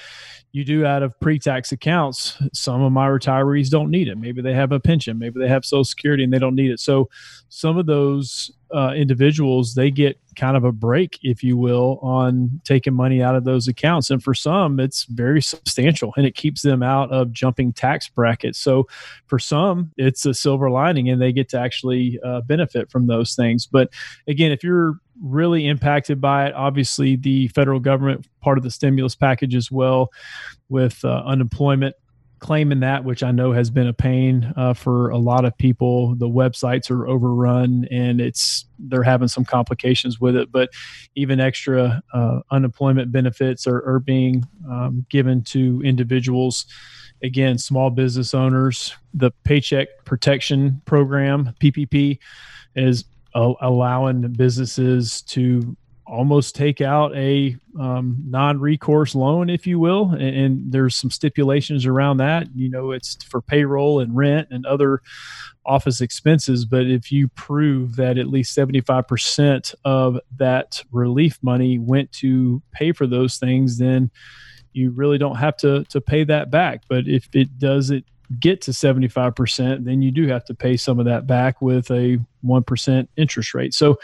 you 0.54 0.64
do 0.66 0.86
out 0.86 1.04
of 1.04 1.18
pre-tax 1.20 1.72
accounts. 1.72 2.42
Some 2.54 2.82
of 2.82 2.92
my 2.92 3.08
retirees 3.08 3.70
don't 3.70 3.90
need 3.90 4.08
it. 4.08 4.18
Maybe 4.18 4.42
they 4.42 4.54
have 4.54 4.72
a 4.72 4.80
pension, 4.80 5.20
maybe 5.20 5.40
they 5.40 5.48
have 5.48 5.66
Social 5.66 5.84
Security 5.84 6.24
and 6.24 6.34
they 6.34 6.40
don't 6.40 6.56
need 6.56 6.72
it. 6.72 6.80
So 6.80 7.10
some 7.50 7.78
of 7.78 7.86
those 7.86 8.52
uh, 8.74 8.94
individuals 8.96 9.74
they 9.76 9.92
get 9.92 10.18
kind 10.42 10.58
of 10.58 10.64
a 10.64 10.72
break, 10.72 11.20
if 11.22 11.44
you 11.44 11.56
will, 11.56 12.00
on 12.02 12.60
taking 12.64 12.96
money 12.96 13.22
out 13.22 13.36
of 13.36 13.44
those 13.44 13.68
accounts. 13.68 14.10
And 14.10 14.24
for 14.24 14.34
some, 14.34 14.80
it's 14.80 15.04
very 15.04 15.40
substantial 15.40 16.16
and 16.18 16.26
it 16.26 16.34
keeps 16.34 16.64
them 16.64 16.82
out 16.82 17.12
of 17.12 17.32
jumping 17.32 17.74
tax 17.74 18.10
brackets. 18.10 18.58
So 18.58 18.88
for 19.28 19.38
some, 19.38 19.92
it's 19.98 20.26
a 20.26 20.34
silver 20.34 20.72
lining 20.72 21.10
and 21.10 21.22
they 21.22 21.32
get 21.32 21.48
to 21.50 21.60
actually 21.60 22.20
uh, 22.26 22.42
benefit 22.42 22.90
from 22.90 23.06
those 23.06 23.36
things. 23.36 23.68
But 23.68 23.90
again, 24.28 24.52
if 24.52 24.64
you're 24.64 24.96
really 25.22 25.68
impacted 25.68 26.20
by 26.20 26.48
it. 26.48 26.54
Obviously, 26.56 27.16
the 27.16 27.48
federal 27.50 27.80
government 27.80 28.28
part 28.42 28.58
of 28.58 28.64
the 28.64 28.72
stimulus 28.72 29.14
package 29.14 29.54
as 29.54 29.70
well, 29.70 30.10
with 30.70 31.06
uh, 31.06 31.22
unemployment 31.26 31.96
claiming 32.42 32.80
that, 32.80 33.06
which 33.06 33.22
I 33.22 33.32
know 33.32 33.54
has 33.54 33.70
been 33.70 33.88
a 33.88 33.94
pain 33.94 34.52
uh, 34.58 34.74
for 34.74 35.10
a 35.12 35.18
lot 35.18 35.46
of 35.46 35.56
people. 35.58 36.16
The 36.16 36.28
websites 36.28 36.90
are 36.90 37.08
overrun, 37.08 37.88
and 37.92 38.20
it's 38.20 38.66
they're 38.80 39.04
having 39.04 39.28
some 39.28 39.46
complications 39.46 40.20
with 40.20 40.36
it. 40.36 40.52
But 40.52 40.72
even 41.16 41.40
extra 41.40 42.02
uh, 42.14 42.40
unemployment 42.50 43.12
benefits 43.12 43.68
are, 43.68 43.88
are 43.88 44.00
being 44.00 44.44
um, 44.70 45.06
given 45.10 45.44
to 45.46 45.82
individuals. 45.86 46.66
Again, 47.24 47.60
small 47.60 47.92
business 47.92 48.34
owners. 48.34 48.96
The 49.14 49.30
Paycheck 49.44 50.04
Protection 50.04 50.82
Program 50.86 51.54
(PPP) 51.62 52.18
is 52.76 53.06
allowing 53.34 54.34
businesses 54.34 55.22
to 55.22 55.78
almost 56.12 56.56
take 56.56 56.82
out 56.82 57.16
a 57.16 57.56
um, 57.80 58.18
non-recourse 58.28 59.16
loan, 59.16 59.50
if 59.50 59.66
you 59.66 59.80
will, 59.80 60.12
and, 60.12 60.22
and, 60.22 60.72
there's 60.72 60.96
some 60.96 61.10
stipulations 61.10 61.86
around 61.86 62.18
that. 62.18 62.48
You 62.54 62.70
know, 62.70 62.92
it's 62.92 63.24
for 63.24 63.42
payroll 63.42 64.02
and 64.02 64.16
rent 64.16 64.50
and 64.52 64.66
other 64.66 65.02
office 65.66 66.02
expenses. 66.02 66.66
But 66.66 66.88
if 66.88 67.12
you 67.12 67.30
prove 67.30 67.96
that 67.96 68.18
at 68.18 68.28
least 68.28 68.56
75% 68.58 69.74
of 69.86 70.20
that 70.38 70.84
relief 70.92 71.40
money 71.42 71.80
went 71.80 72.12
to 72.14 72.62
pay 72.74 72.92
for 72.92 73.08
those 73.08 73.38
things, 73.38 73.78
then 73.78 74.12
you 74.74 74.92
really 74.92 75.18
don't 75.18 75.38
have 75.38 75.56
to 75.58 75.86
to 75.86 76.02
pay 76.02 76.26
that 76.26 76.52
back. 76.52 76.84
But 76.90 77.08
if 77.08 77.30
it 77.34 77.58
doesn't 77.58 78.06
get 78.40 78.62
to 78.62 78.72
75%, 78.72 79.84
then 79.84 80.02
you 80.02 80.12
do 80.12 80.28
have 80.28 80.46
to 80.46 80.54
pay 80.54 80.78
some 80.78 81.00
of 81.00 81.06
that 81.06 81.28
back 81.28 81.62
with 81.62 81.90
a 81.92 82.18
1% 82.46 83.08
interest 83.18 83.54
rate. 83.54 83.74
So, 83.74 83.98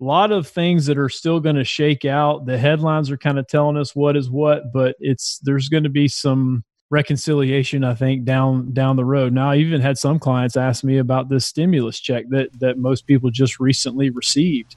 a 0.00 0.04
lot 0.04 0.30
of 0.30 0.46
things 0.46 0.86
that 0.86 0.98
are 0.98 1.08
still 1.08 1.40
going 1.40 1.56
to 1.56 1.64
shake 1.64 2.04
out. 2.04 2.46
The 2.46 2.58
headlines 2.58 3.10
are 3.10 3.16
kind 3.16 3.38
of 3.38 3.48
telling 3.48 3.76
us 3.76 3.96
what 3.96 4.16
is 4.16 4.30
what, 4.30 4.72
but 4.72 4.96
it's 5.00 5.40
there's 5.42 5.68
going 5.68 5.82
to 5.84 5.90
be 5.90 6.08
some 6.08 6.64
reconciliation 6.90 7.84
I 7.84 7.94
think 7.94 8.24
down 8.24 8.72
down 8.72 8.96
the 8.96 9.04
road. 9.04 9.32
Now 9.32 9.50
I 9.50 9.56
even 9.56 9.80
had 9.80 9.98
some 9.98 10.18
clients 10.18 10.56
ask 10.56 10.84
me 10.84 10.98
about 10.98 11.28
this 11.28 11.46
stimulus 11.46 12.00
check 12.00 12.24
that 12.30 12.48
that 12.60 12.78
most 12.78 13.06
people 13.06 13.30
just 13.30 13.60
recently 13.60 14.10
received. 14.10 14.76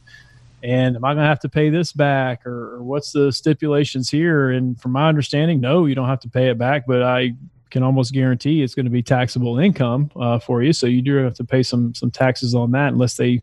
And 0.63 0.96
am 0.96 1.06
I 1.06 1.13
going 1.13 1.24
to 1.24 1.30
have 1.30 1.40
to 1.40 1.50
pay 1.50 1.70
this 1.70 1.92
back 1.92 2.46
or, 2.46 2.75
or 2.75 2.84
what's 2.84 3.12
the 3.12 3.32
stipulations 3.32 4.12
here? 4.12 4.51
And 4.51 4.80
from 4.80 4.92
my 4.92 5.10
understanding, 5.10 5.60
no, 5.60 5.88
you 5.88 5.96
don't 5.96 6.08
have 6.08 6.20
to 6.20 6.30
pay 6.30 6.50
it 6.50 6.58
back, 6.60 6.86
but 6.86 7.01
I 7.01 7.32
can 7.72 7.84
almost 7.84 8.13
guarantee 8.13 8.62
it's 8.62 8.75
going 8.75 8.86
to 8.86 8.92
be 8.92 9.01
taxable 9.01 9.58
income 9.58 10.12
uh, 10.16 10.38
for 10.40 10.62
you. 10.62 10.74
So 10.74 10.86
you 10.88 11.01
do 11.01 11.16
have 11.16 11.36
to 11.36 11.44
pay 11.44 11.63
some 11.63 11.94
some 11.94 12.12
taxes 12.12 12.54
on 12.54 12.72
that 12.72 12.94
unless 12.94 13.16
they 13.16 13.42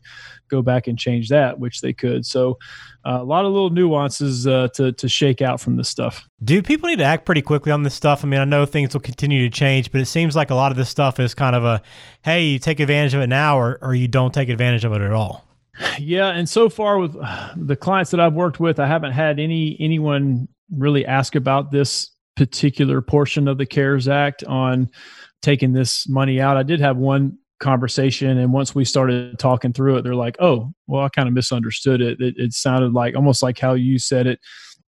go 0.48 0.62
back 0.62 0.86
and 0.86 0.98
change 0.98 1.28
that, 1.28 1.58
which 1.58 1.80
they 1.80 1.92
could. 1.92 2.24
So 2.24 2.58
uh, 3.04 3.18
a 3.20 3.24
lot 3.24 3.44
of 3.44 3.52
little 3.52 3.70
nuances 3.70 4.46
uh, 4.46 4.68
to 4.74 4.92
to 4.92 5.08
shake 5.08 5.42
out 5.42 5.60
from 5.60 5.76
this 5.76 5.88
stuff. 5.88 6.28
Do 6.44 6.62
people 6.62 6.88
need 6.88 6.98
to 6.98 7.04
act 7.04 7.24
pretty 7.24 7.42
quickly 7.42 7.72
on 7.72 7.82
this 7.82 7.94
stuff? 7.94 8.24
I 8.24 8.28
mean, 8.28 8.40
I 8.40 8.44
know 8.44 8.66
things 8.66 8.94
will 8.94 9.00
continue 9.00 9.48
to 9.48 9.50
change, 9.50 9.90
but 9.90 10.00
it 10.00 10.06
seems 10.06 10.36
like 10.36 10.50
a 10.50 10.54
lot 10.54 10.70
of 10.70 10.76
this 10.76 10.88
stuff 10.88 11.18
is 11.18 11.34
kind 11.34 11.56
of 11.56 11.64
a 11.64 11.82
hey, 12.22 12.44
you 12.44 12.58
take 12.58 12.80
advantage 12.80 13.14
of 13.14 13.20
it 13.20 13.28
now, 13.28 13.58
or 13.58 13.78
or 13.82 13.94
you 13.94 14.08
don't 14.08 14.34
take 14.34 14.48
advantage 14.48 14.84
of 14.84 14.92
it 14.92 15.00
at 15.00 15.12
all. 15.12 15.44
Yeah, 15.98 16.28
and 16.28 16.48
so 16.48 16.68
far 16.68 16.98
with 16.98 17.16
the 17.56 17.76
clients 17.76 18.10
that 18.10 18.20
I've 18.20 18.34
worked 18.34 18.60
with, 18.60 18.78
I 18.78 18.86
haven't 18.86 19.12
had 19.12 19.38
any 19.38 19.76
anyone 19.80 20.48
really 20.70 21.06
ask 21.06 21.34
about 21.34 21.70
this 21.70 22.10
particular 22.38 23.02
portion 23.02 23.48
of 23.48 23.58
the 23.58 23.66
CARES 23.66 24.06
Act 24.06 24.44
on 24.44 24.88
taking 25.42 25.72
this 25.72 26.08
money 26.08 26.40
out. 26.40 26.56
I 26.56 26.62
did 26.62 26.80
have 26.80 26.96
one 26.96 27.36
conversation, 27.58 28.38
and 28.38 28.52
once 28.52 28.76
we 28.76 28.84
started 28.84 29.40
talking 29.40 29.72
through 29.72 29.96
it, 29.96 30.02
they're 30.02 30.14
like, 30.14 30.36
"Oh, 30.38 30.72
well, 30.86 31.04
I 31.04 31.08
kind 31.08 31.26
of 31.26 31.34
misunderstood 31.34 32.00
it. 32.00 32.20
it." 32.20 32.34
It 32.38 32.52
sounded 32.52 32.92
like 32.92 33.16
almost 33.16 33.42
like 33.42 33.58
how 33.58 33.74
you 33.74 33.98
said 33.98 34.28
it, 34.28 34.38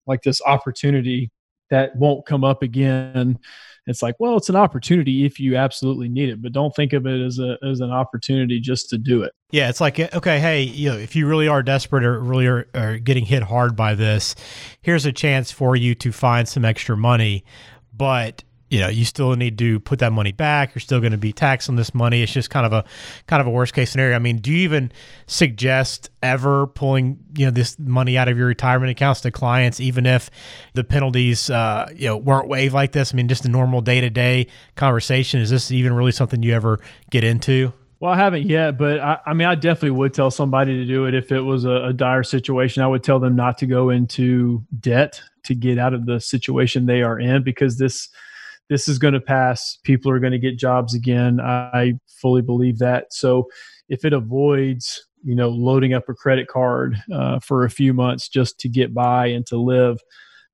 like 0.05 0.21
this 0.21 0.41
opportunity 0.45 1.31
that 1.69 1.95
won't 1.95 2.25
come 2.25 2.43
up 2.43 2.63
again. 2.63 3.39
It's 3.87 4.03
like 4.03 4.15
well 4.19 4.37
it's 4.37 4.49
an 4.49 4.55
opportunity 4.55 5.25
if 5.25 5.39
you 5.39 5.55
absolutely 5.55 6.09
need 6.09 6.29
it 6.29 6.41
but 6.41 6.51
don't 6.51 6.75
think 6.75 6.93
of 6.93 7.07
it 7.07 7.21
as 7.21 7.39
a 7.39 7.57
as 7.67 7.79
an 7.79 7.89
opportunity 7.89 8.59
just 8.59 8.89
to 8.91 8.99
do 8.99 9.23
it. 9.23 9.33
Yeah 9.49 9.69
it's 9.69 9.81
like 9.81 9.99
okay 10.13 10.39
hey 10.39 10.61
you 10.61 10.89
know 10.91 10.97
if 10.97 11.15
you 11.15 11.25
really 11.27 11.47
are 11.47 11.63
desperate 11.63 12.03
or 12.03 12.19
really 12.19 12.45
are, 12.45 12.67
are 12.75 12.99
getting 12.99 13.25
hit 13.25 13.41
hard 13.41 13.75
by 13.75 13.95
this 13.95 14.35
here's 14.81 15.07
a 15.07 15.11
chance 15.11 15.51
for 15.51 15.75
you 15.75 15.95
to 15.95 16.11
find 16.11 16.47
some 16.47 16.65
extra 16.65 16.95
money 16.95 17.43
but 17.91 18.43
you 18.69 18.79
know 18.79 18.87
you 18.87 19.05
still 19.05 19.35
need 19.35 19.57
to 19.57 19.79
put 19.79 19.99
that 19.99 20.11
money 20.11 20.31
back. 20.31 20.73
You're 20.73 20.81
still 20.81 20.99
going 20.99 21.11
to 21.11 21.17
be 21.17 21.33
taxed 21.33 21.69
on 21.69 21.75
this 21.75 21.93
money. 21.93 22.21
It's 22.21 22.31
just 22.31 22.49
kind 22.49 22.65
of 22.65 22.73
a 22.73 22.85
kind 23.27 23.41
of 23.41 23.47
a 23.47 23.49
worst 23.49 23.73
case 23.73 23.91
scenario. 23.91 24.15
I 24.15 24.19
mean 24.19 24.37
do 24.37 24.51
you 24.51 24.59
even 24.59 24.91
suggest 25.27 26.09
ever 26.21 26.67
pulling 26.67 27.19
you 27.35 27.45
know 27.45 27.51
this 27.51 27.77
money 27.79 28.17
out 28.17 28.27
of 28.27 28.37
your 28.37 28.47
retirement 28.47 28.91
accounts 28.91 29.21
to 29.21 29.31
clients 29.31 29.79
even 29.79 30.05
if 30.05 30.29
the 30.73 30.83
penalties 30.83 31.49
uh, 31.49 31.89
you 31.95 32.07
know 32.07 32.17
weren't 32.17 32.47
waived 32.47 32.73
like 32.73 32.91
this? 32.91 33.13
I 33.13 33.17
mean 33.17 33.27
just 33.27 33.45
a 33.45 33.49
normal 33.49 33.81
day-to-day 33.81 34.47
conversation. 34.75 35.41
Is 35.41 35.49
this 35.49 35.71
even 35.71 35.93
really 35.93 36.11
something 36.11 36.43
you 36.43 36.53
ever 36.53 36.79
get 37.09 37.23
into? 37.23 37.73
Well, 37.99 38.13
I 38.13 38.15
haven't 38.15 38.47
yet, 38.47 38.77
but 38.77 38.99
I, 39.01 39.19
I, 39.25 39.33
mean, 39.33 39.45
I 39.45 39.55
definitely 39.55 39.91
would 39.91 40.13
tell 40.13 40.31
somebody 40.31 40.77
to 40.77 40.85
do 40.85 41.05
it 41.05 41.13
if 41.13 41.33
it 41.33 41.41
was 41.41 41.65
a, 41.65 41.87
a, 41.87 41.93
dire 41.93 42.23
situation. 42.23 42.81
I 42.81 42.87
would 42.87 43.03
tell 43.03 43.19
them 43.19 43.35
not 43.35 43.57
to 43.57 43.65
go 43.65 43.89
into 43.89 44.63
debt 44.79 45.21
to 45.43 45.53
get 45.53 45.77
out 45.77 45.93
of 45.93 46.05
the 46.05 46.21
situation 46.21 46.85
they 46.85 47.01
are 47.01 47.19
in 47.19 47.43
because 47.43 47.77
this 47.77 48.07
this 48.69 48.87
is 48.87 48.99
going 48.99 49.15
to 49.15 49.21
pass. 49.21 49.77
People 49.83 50.11
are 50.11 50.19
going 50.19 50.31
to 50.31 50.39
get 50.39 50.57
jobs 50.57 50.93
again. 50.93 51.39
I 51.41 51.93
fully 52.07 52.41
believe 52.41 52.77
that. 52.79 53.11
So 53.11 53.47
if 53.89 54.05
it 54.05 54.13
avoids, 54.13 55.07
you 55.23 55.35
know, 55.35 55.49
loading 55.49 55.93
up 55.93 56.07
a 56.07 56.13
credit 56.13 56.47
card 56.47 56.95
uh, 57.11 57.39
for 57.39 57.65
a 57.65 57.69
few 57.69 57.93
months 57.93 58.29
just 58.29 58.59
to 58.59 58.69
get 58.69 58.93
by 58.93 59.27
and 59.27 59.45
to 59.47 59.57
live, 59.57 59.99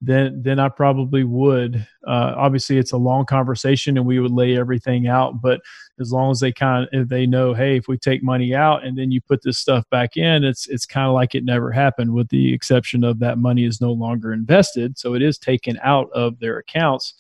then 0.02 0.42
then 0.44 0.60
I 0.60 0.70
probably 0.70 1.24
would. 1.24 1.88
Uh, 2.06 2.34
obviously, 2.36 2.78
it's 2.78 2.92
a 2.92 2.98
long 2.98 3.26
conversation, 3.26 3.98
and 3.98 4.06
we 4.06 4.20
would 4.20 4.32
lay 4.32 4.58
everything 4.58 5.08
out. 5.08 5.42
But 5.42 5.62
as 6.00 6.12
long 6.12 6.32
as 6.32 6.42
they 6.42 6.52
kind 6.52 6.88
of 6.94 7.10
they 7.10 7.26
know, 7.26 7.54
hey, 7.54 7.78
if 7.78 7.88
we 7.88 7.98
take 7.98 8.22
money 8.22 8.54
out 8.54 8.84
and 8.86 8.98
then 8.98 9.12
you 9.12 9.22
put 9.22 9.42
this 9.44 9.58
stuff 9.58 9.84
back 9.90 10.18
in, 10.18 10.44
it's 10.44 10.68
it's 10.68 10.86
kind 10.86 11.08
of 11.08 11.14
like 11.14 11.34
it 11.34 11.46
never 11.46 11.72
happened, 11.72 12.14
with 12.14 12.28
the 12.30 12.54
exception 12.54 13.04
of 13.04 13.20
that 13.20 13.38
money 13.38 13.64
is 13.66 13.82
no 13.82 13.92
longer 13.92 14.34
invested, 14.34 14.98
so 14.98 15.16
it 15.16 15.22
is 15.22 15.38
taken 15.38 15.80
out 15.82 16.10
of 16.14 16.40
their 16.40 16.58
accounts 16.58 17.14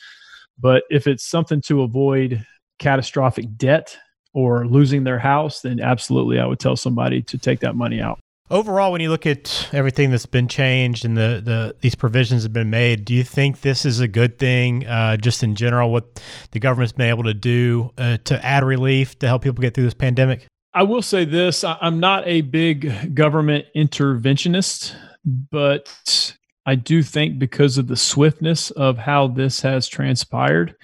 but 0.59 0.83
if 0.89 1.07
it's 1.07 1.25
something 1.25 1.61
to 1.61 1.81
avoid 1.81 2.45
catastrophic 2.79 3.45
debt 3.57 3.97
or 4.33 4.67
losing 4.67 5.03
their 5.03 5.19
house, 5.19 5.61
then 5.61 5.79
absolutely 5.79 6.39
I 6.39 6.45
would 6.45 6.59
tell 6.59 6.75
somebody 6.75 7.21
to 7.23 7.37
take 7.37 7.61
that 7.61 7.75
money 7.75 8.01
out. 8.01 8.19
Overall, 8.51 8.91
when 8.91 9.01
you 9.01 9.09
look 9.09 9.25
at 9.25 9.69
everything 9.73 10.11
that's 10.11 10.27
been 10.27 10.47
changed 10.47 11.03
and 11.03 11.17
the, 11.17 11.41
the 11.43 11.75
these 11.81 11.95
provisions 11.95 12.43
have 12.43 12.53
been 12.53 12.69
made, 12.69 13.03
do 13.03 13.15
you 13.15 13.23
think 13.23 13.61
this 13.61 13.85
is 13.85 14.01
a 14.01 14.07
good 14.07 14.37
thing? 14.37 14.85
Uh, 14.85 15.17
just 15.17 15.41
in 15.41 15.55
general, 15.55 15.91
what 15.91 16.21
the 16.51 16.59
government's 16.59 16.91
been 16.91 17.09
able 17.09 17.23
to 17.23 17.33
do 17.33 17.89
uh, 17.97 18.17
to 18.25 18.45
add 18.45 18.63
relief 18.63 19.17
to 19.19 19.27
help 19.27 19.41
people 19.41 19.61
get 19.61 19.73
through 19.73 19.85
this 19.85 19.95
pandemic? 19.95 20.45
I 20.75 20.83
will 20.83 21.01
say 21.01 21.25
this: 21.25 21.63
I'm 21.63 21.99
not 21.99 22.27
a 22.27 22.41
big 22.41 23.15
government 23.15 23.65
interventionist, 23.75 24.93
but 25.25 26.37
I 26.65 26.75
do 26.75 27.03
think 27.03 27.39
because 27.39 27.77
of 27.77 27.87
the 27.87 27.95
swiftness 27.95 28.71
of 28.71 28.97
how 28.97 29.27
this 29.27 29.61
has 29.61 29.87
transpired, 29.87 30.75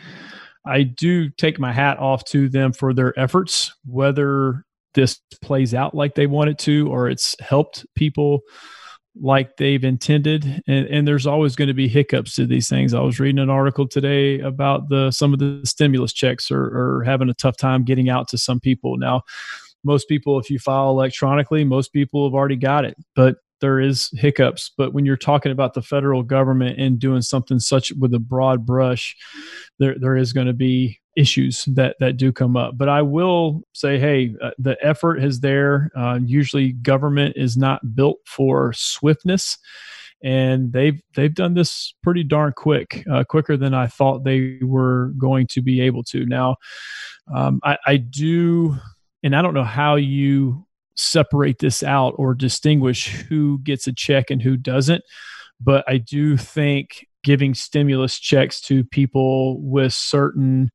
I 0.65 0.83
do 0.83 1.29
take 1.29 1.59
my 1.59 1.71
hat 1.71 1.97
off 1.97 2.23
to 2.25 2.49
them 2.49 2.71
for 2.71 2.93
their 2.93 3.17
efforts, 3.19 3.73
whether 3.85 4.63
this 4.93 5.19
plays 5.41 5.73
out 5.73 5.95
like 5.95 6.15
they 6.15 6.27
want 6.27 6.49
it 6.49 6.59
to 6.59 6.87
or 6.91 7.09
it's 7.09 7.35
helped 7.39 7.85
people 7.95 8.41
like 9.19 9.57
they've 9.57 9.83
intended. 9.83 10.61
And, 10.67 10.85
and 10.87 11.07
there's 11.07 11.25
always 11.25 11.55
going 11.55 11.69
to 11.69 11.73
be 11.73 11.87
hiccups 11.87 12.35
to 12.35 12.45
these 12.45 12.69
things. 12.69 12.93
I 12.93 13.01
was 13.01 13.19
reading 13.19 13.39
an 13.39 13.49
article 13.49 13.87
today 13.87 14.39
about 14.39 14.89
the 14.89 15.11
some 15.11 15.33
of 15.33 15.39
the 15.39 15.61
stimulus 15.65 16.13
checks 16.13 16.51
are, 16.51 16.99
are 16.99 17.03
having 17.03 17.29
a 17.29 17.33
tough 17.33 17.57
time 17.57 17.83
getting 17.83 18.09
out 18.09 18.27
to 18.29 18.37
some 18.37 18.59
people. 18.59 18.97
Now 18.97 19.23
most 19.83 20.07
people 20.07 20.39
if 20.39 20.49
you 20.49 20.59
file 20.59 20.89
electronically 20.89 21.63
most 21.63 21.91
people 21.93 22.27
have 22.27 22.33
already 22.33 22.55
got 22.55 22.85
it 22.85 22.95
but 23.15 23.37
there 23.61 23.79
is 23.79 24.09
hiccups 24.13 24.71
but 24.77 24.93
when 24.93 25.05
you're 25.05 25.15
talking 25.15 25.51
about 25.51 25.73
the 25.73 25.81
federal 25.81 26.23
government 26.23 26.79
and 26.79 26.99
doing 26.99 27.21
something 27.21 27.59
such 27.59 27.91
with 27.93 28.13
a 28.13 28.19
broad 28.19 28.65
brush 28.65 29.15
there 29.79 29.95
there 29.99 30.17
is 30.17 30.33
going 30.33 30.47
to 30.47 30.53
be 30.53 30.99
issues 31.15 31.65
that 31.65 31.97
that 31.99 32.17
do 32.17 32.31
come 32.31 32.55
up. 32.55 32.77
But 32.77 32.89
i 32.89 33.01
will 33.01 33.63
say 33.73 33.99
hey 33.99 34.35
uh, 34.41 34.51
the 34.57 34.77
effort 34.81 35.17
is 35.17 35.39
there. 35.41 35.91
Uh, 35.95 36.19
usually 36.23 36.73
government 36.73 37.35
is 37.37 37.57
not 37.57 37.95
built 37.95 38.19
for 38.25 38.73
swiftness 38.73 39.57
and 40.23 40.71
they've 40.71 41.01
they've 41.15 41.33
done 41.33 41.53
this 41.53 41.93
pretty 42.03 42.23
darn 42.23 42.53
quick 42.55 43.03
uh, 43.11 43.23
quicker 43.23 43.57
than 43.57 43.73
i 43.73 43.87
thought 43.87 44.23
they 44.23 44.59
were 44.61 45.11
going 45.17 45.47
to 45.47 45.61
be 45.61 45.81
able 45.81 46.03
to. 46.03 46.25
Now 46.25 46.55
um, 47.33 47.59
I, 47.63 47.77
I 47.85 47.97
do 47.97 48.77
and 49.23 49.35
i 49.35 49.41
don't 49.41 49.53
know 49.53 49.63
how 49.63 49.95
you 49.95 50.65
separate 50.95 51.59
this 51.59 51.83
out 51.83 52.13
or 52.17 52.33
distinguish 52.33 53.07
who 53.07 53.59
gets 53.59 53.87
a 53.87 53.93
check 53.93 54.29
and 54.29 54.41
who 54.41 54.57
doesn't. 54.57 55.03
But 55.59 55.83
I 55.87 55.97
do 55.97 56.37
think 56.37 57.07
giving 57.23 57.53
stimulus 57.53 58.19
checks 58.19 58.59
to 58.61 58.83
people 58.83 59.61
with 59.61 59.93
certain 59.93 60.71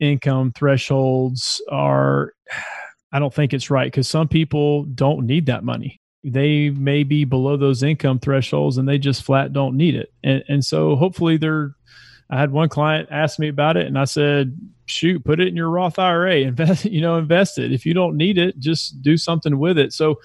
income 0.00 0.52
thresholds 0.52 1.62
are, 1.70 2.32
I 3.12 3.18
don't 3.18 3.32
think 3.32 3.52
it's 3.52 3.70
right 3.70 3.90
because 3.90 4.08
some 4.08 4.28
people 4.28 4.84
don't 4.84 5.26
need 5.26 5.46
that 5.46 5.64
money. 5.64 6.00
They 6.24 6.70
may 6.70 7.04
be 7.04 7.24
below 7.24 7.56
those 7.56 7.82
income 7.82 8.18
thresholds 8.18 8.76
and 8.76 8.88
they 8.88 8.98
just 8.98 9.22
flat 9.22 9.52
don't 9.52 9.76
need 9.76 9.94
it. 9.94 10.12
And, 10.24 10.42
and 10.48 10.64
so 10.64 10.96
hopefully 10.96 11.36
they're, 11.36 11.72
I 12.30 12.38
had 12.38 12.50
one 12.50 12.68
client 12.68 13.08
ask 13.10 13.38
me 13.38 13.48
about 13.48 13.76
it 13.76 13.86
and 13.86 13.98
I 13.98 14.04
said, 14.04 14.56
shoot, 14.86 15.24
put 15.24 15.40
it 15.40 15.48
in 15.48 15.56
your 15.56 15.70
Roth 15.70 15.98
IRA, 15.98 16.36
invest, 16.40 16.84
you 16.84 17.00
know, 17.00 17.16
invest 17.16 17.58
it. 17.58 17.72
If 17.72 17.86
you 17.86 17.94
don't 17.94 18.16
need 18.16 18.38
it, 18.38 18.58
just 18.58 19.00
do 19.02 19.16
something 19.16 19.58
with 19.58 19.78
it. 19.78 19.92
So, 19.92 20.20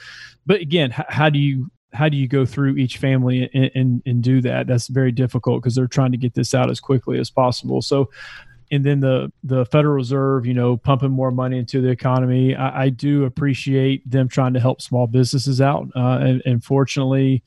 but 0.45 0.61
again, 0.61 0.93
h- 0.97 1.05
how 1.09 1.29
do 1.29 1.39
you 1.39 1.69
how 1.93 2.09
do 2.09 2.17
you 2.17 2.27
go 2.27 2.43
through 2.43 2.75
each 2.77 2.97
family 2.97 3.49
and, 3.53 3.71
and, 3.75 4.01
and 4.07 4.23
do 4.23 4.41
that? 4.41 4.65
That's 4.65 4.87
very 4.87 5.11
difficult 5.11 5.61
because 5.61 5.75
they're 5.75 5.85
trying 5.85 6.11
to 6.11 6.17
get 6.17 6.33
this 6.33 6.55
out 6.55 6.71
as 6.71 6.79
quickly 6.79 7.19
as 7.19 7.29
possible. 7.29 7.83
So, 7.83 8.09
and 8.71 8.83
then 8.83 8.99
the 8.99 9.31
the 9.43 9.65
Federal 9.67 9.93
Reserve, 9.93 10.47
you 10.47 10.55
know, 10.55 10.75
pumping 10.75 11.11
more 11.11 11.29
money 11.29 11.59
into 11.59 11.81
the 11.81 11.89
economy. 11.89 12.55
I, 12.55 12.85
I 12.85 12.89
do 12.89 13.25
appreciate 13.25 14.09
them 14.09 14.27
trying 14.27 14.53
to 14.55 14.59
help 14.59 14.81
small 14.81 15.05
businesses 15.05 15.61
out. 15.61 15.87
Uh, 15.95 16.17
and, 16.21 16.41
and 16.45 16.63
fortunately, 16.63 17.43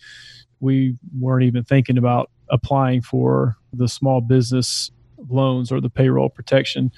we 0.60 0.96
weren't 1.18 1.44
even 1.44 1.64
thinking 1.64 1.98
about 1.98 2.30
applying 2.50 3.02
for 3.02 3.56
the 3.72 3.88
small 3.88 4.20
business 4.20 4.90
loans 5.28 5.72
or 5.72 5.80
the 5.80 5.90
payroll 5.90 6.28
protection 6.28 6.92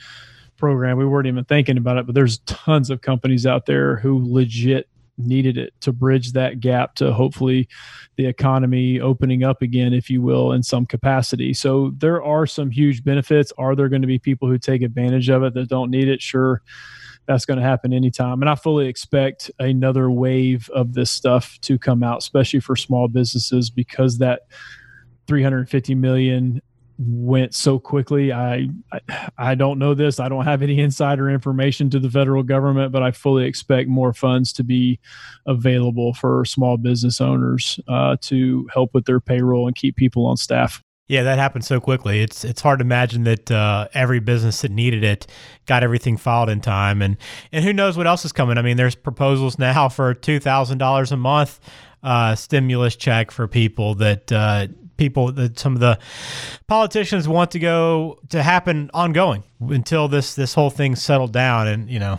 program. 0.57 0.99
We 0.99 1.07
weren't 1.07 1.29
even 1.29 1.45
thinking 1.45 1.77
about 1.77 1.99
it, 1.99 2.07
but 2.07 2.15
there's 2.15 2.39
tons 2.41 2.91
of 2.91 3.01
companies 3.01 3.47
out 3.47 3.67
there 3.67 3.97
who 3.97 4.21
legit 4.23 4.89
needed 5.19 5.59
it 5.59 5.75
to 5.81 5.93
bridge 5.93 6.33
that 6.33 6.61
gap 6.61 6.95
to 6.95 7.13
hopefully 7.13 7.69
the 8.17 8.27
economy 8.27 9.01
opening 9.01 9.43
up 9.43 9.63
again, 9.63 9.93
if 9.93 10.09
you 10.09 10.23
will, 10.23 10.53
in 10.53 10.63
some 10.63 10.87
capacity. 10.87 11.53
So 11.53 11.93
there 11.97 12.23
are 12.23 12.47
some 12.47 12.71
huge 12.71 13.03
benefits. 13.03 13.53
Are 13.59 13.75
there 13.75 13.89
going 13.89 14.03
to 14.03 14.09
be 14.09 14.19
people 14.19 14.49
who 14.49 14.59
take 14.59 14.83
advantage 14.83 15.29
of 15.29 15.43
it 15.43 15.55
that 15.55 15.69
don't 15.69 15.91
need 15.91 16.09
it? 16.09 16.23
Sure. 16.23 16.63
That's 17.27 17.45
going 17.45 17.59
to 17.59 17.65
happen 17.65 17.93
anytime. 17.93 18.41
And 18.41 18.49
I 18.49 18.55
fully 18.55 18.87
expect 18.87 19.51
another 19.59 20.11
wave 20.11 20.71
of 20.71 20.95
this 20.95 21.11
stuff 21.11 21.59
to 21.63 21.79
come 21.79 22.03
out, 22.03 22.19
especially 22.19 22.61
for 22.61 22.75
small 22.75 23.09
businesses, 23.09 23.71
because 23.71 24.19
that 24.19 24.43
350 25.29 25.95
million 25.95 26.61
went 26.99 27.55
so 27.55 27.79
quickly. 27.79 28.33
I, 28.33 28.69
I, 28.93 29.31
I 29.39 29.55
don't 29.55 29.79
know 29.79 29.95
this. 29.95 30.19
I 30.19 30.29
don't 30.29 30.45
have 30.45 30.63
any 30.63 30.81
insider 30.81 31.31
information 31.31 31.91
to 31.91 32.01
the 32.01 32.11
federal 32.11 32.43
government, 32.43 32.91
but 32.91 33.03
I 33.03 33.13
fully 33.13 33.45
expect 33.45 33.89
more 33.89 34.13
funds 34.13 34.53
to 34.55 34.65
be 34.65 34.99
available 35.47 36.13
for 36.15 36.45
small 36.45 36.77
business 36.77 37.21
owners 37.21 37.79
uh, 37.87 38.17
to 38.23 38.69
help 38.75 38.95
with 38.95 39.05
their 39.05 39.21
payroll 39.21 39.69
and 39.69 39.77
keep 39.77 39.95
people 39.95 40.27
on 40.27 40.37
staff. 40.37 40.83
Yeah, 41.07 41.23
that 41.23 41.39
happened 41.39 41.65
so 41.65 41.81
quickly. 41.81 42.21
It's 42.21 42.45
it's 42.45 42.61
hard 42.61 42.81
to 42.81 42.85
imagine 42.85 43.25
that 43.25 43.51
uh, 43.51 43.89
every 43.95 44.21
business 44.21 44.61
that 44.61 44.71
needed 44.71 45.05
it 45.05 45.27
got 45.65 45.83
everything 45.83 46.19
filed 46.19 46.51
in 46.51 46.61
time, 46.61 47.01
and 47.01 47.17
and 47.51 47.65
who 47.65 47.73
knows 47.73 47.97
what 47.97 48.07
else 48.07 48.27
is 48.27 48.33
coming. 48.33 48.59
I 48.59 48.63
mean, 48.63 48.77
there's 48.77 48.95
proposals 48.95 49.59
now 49.59 49.89
for 49.89 50.13
two 50.13 50.39
thousand 50.39 50.77
dollars 50.77 51.11
a 51.11 51.17
month 51.17 51.61
uh, 52.03 52.35
stimulus 52.35 52.95
check 52.95 53.31
for 53.31 53.49
people 53.49 53.95
that 53.97 54.31
uh, 54.31 54.69
people 54.99 55.33
that 55.33 55.59
some 55.59 55.75
of 55.75 55.81
the 55.81 55.99
politicians 56.67 57.27
want 57.27 57.53
to 57.53 57.59
go 57.59 58.19
to 58.29 58.43
happen 58.43 58.91
ongoing 58.93 59.43
until 59.61 60.09
this 60.09 60.35
this 60.35 60.53
whole 60.53 60.69
thing 60.69 60.95
settled 60.95 61.33
down. 61.33 61.69
And 61.69 61.89
you 61.89 61.99
know 61.99 62.19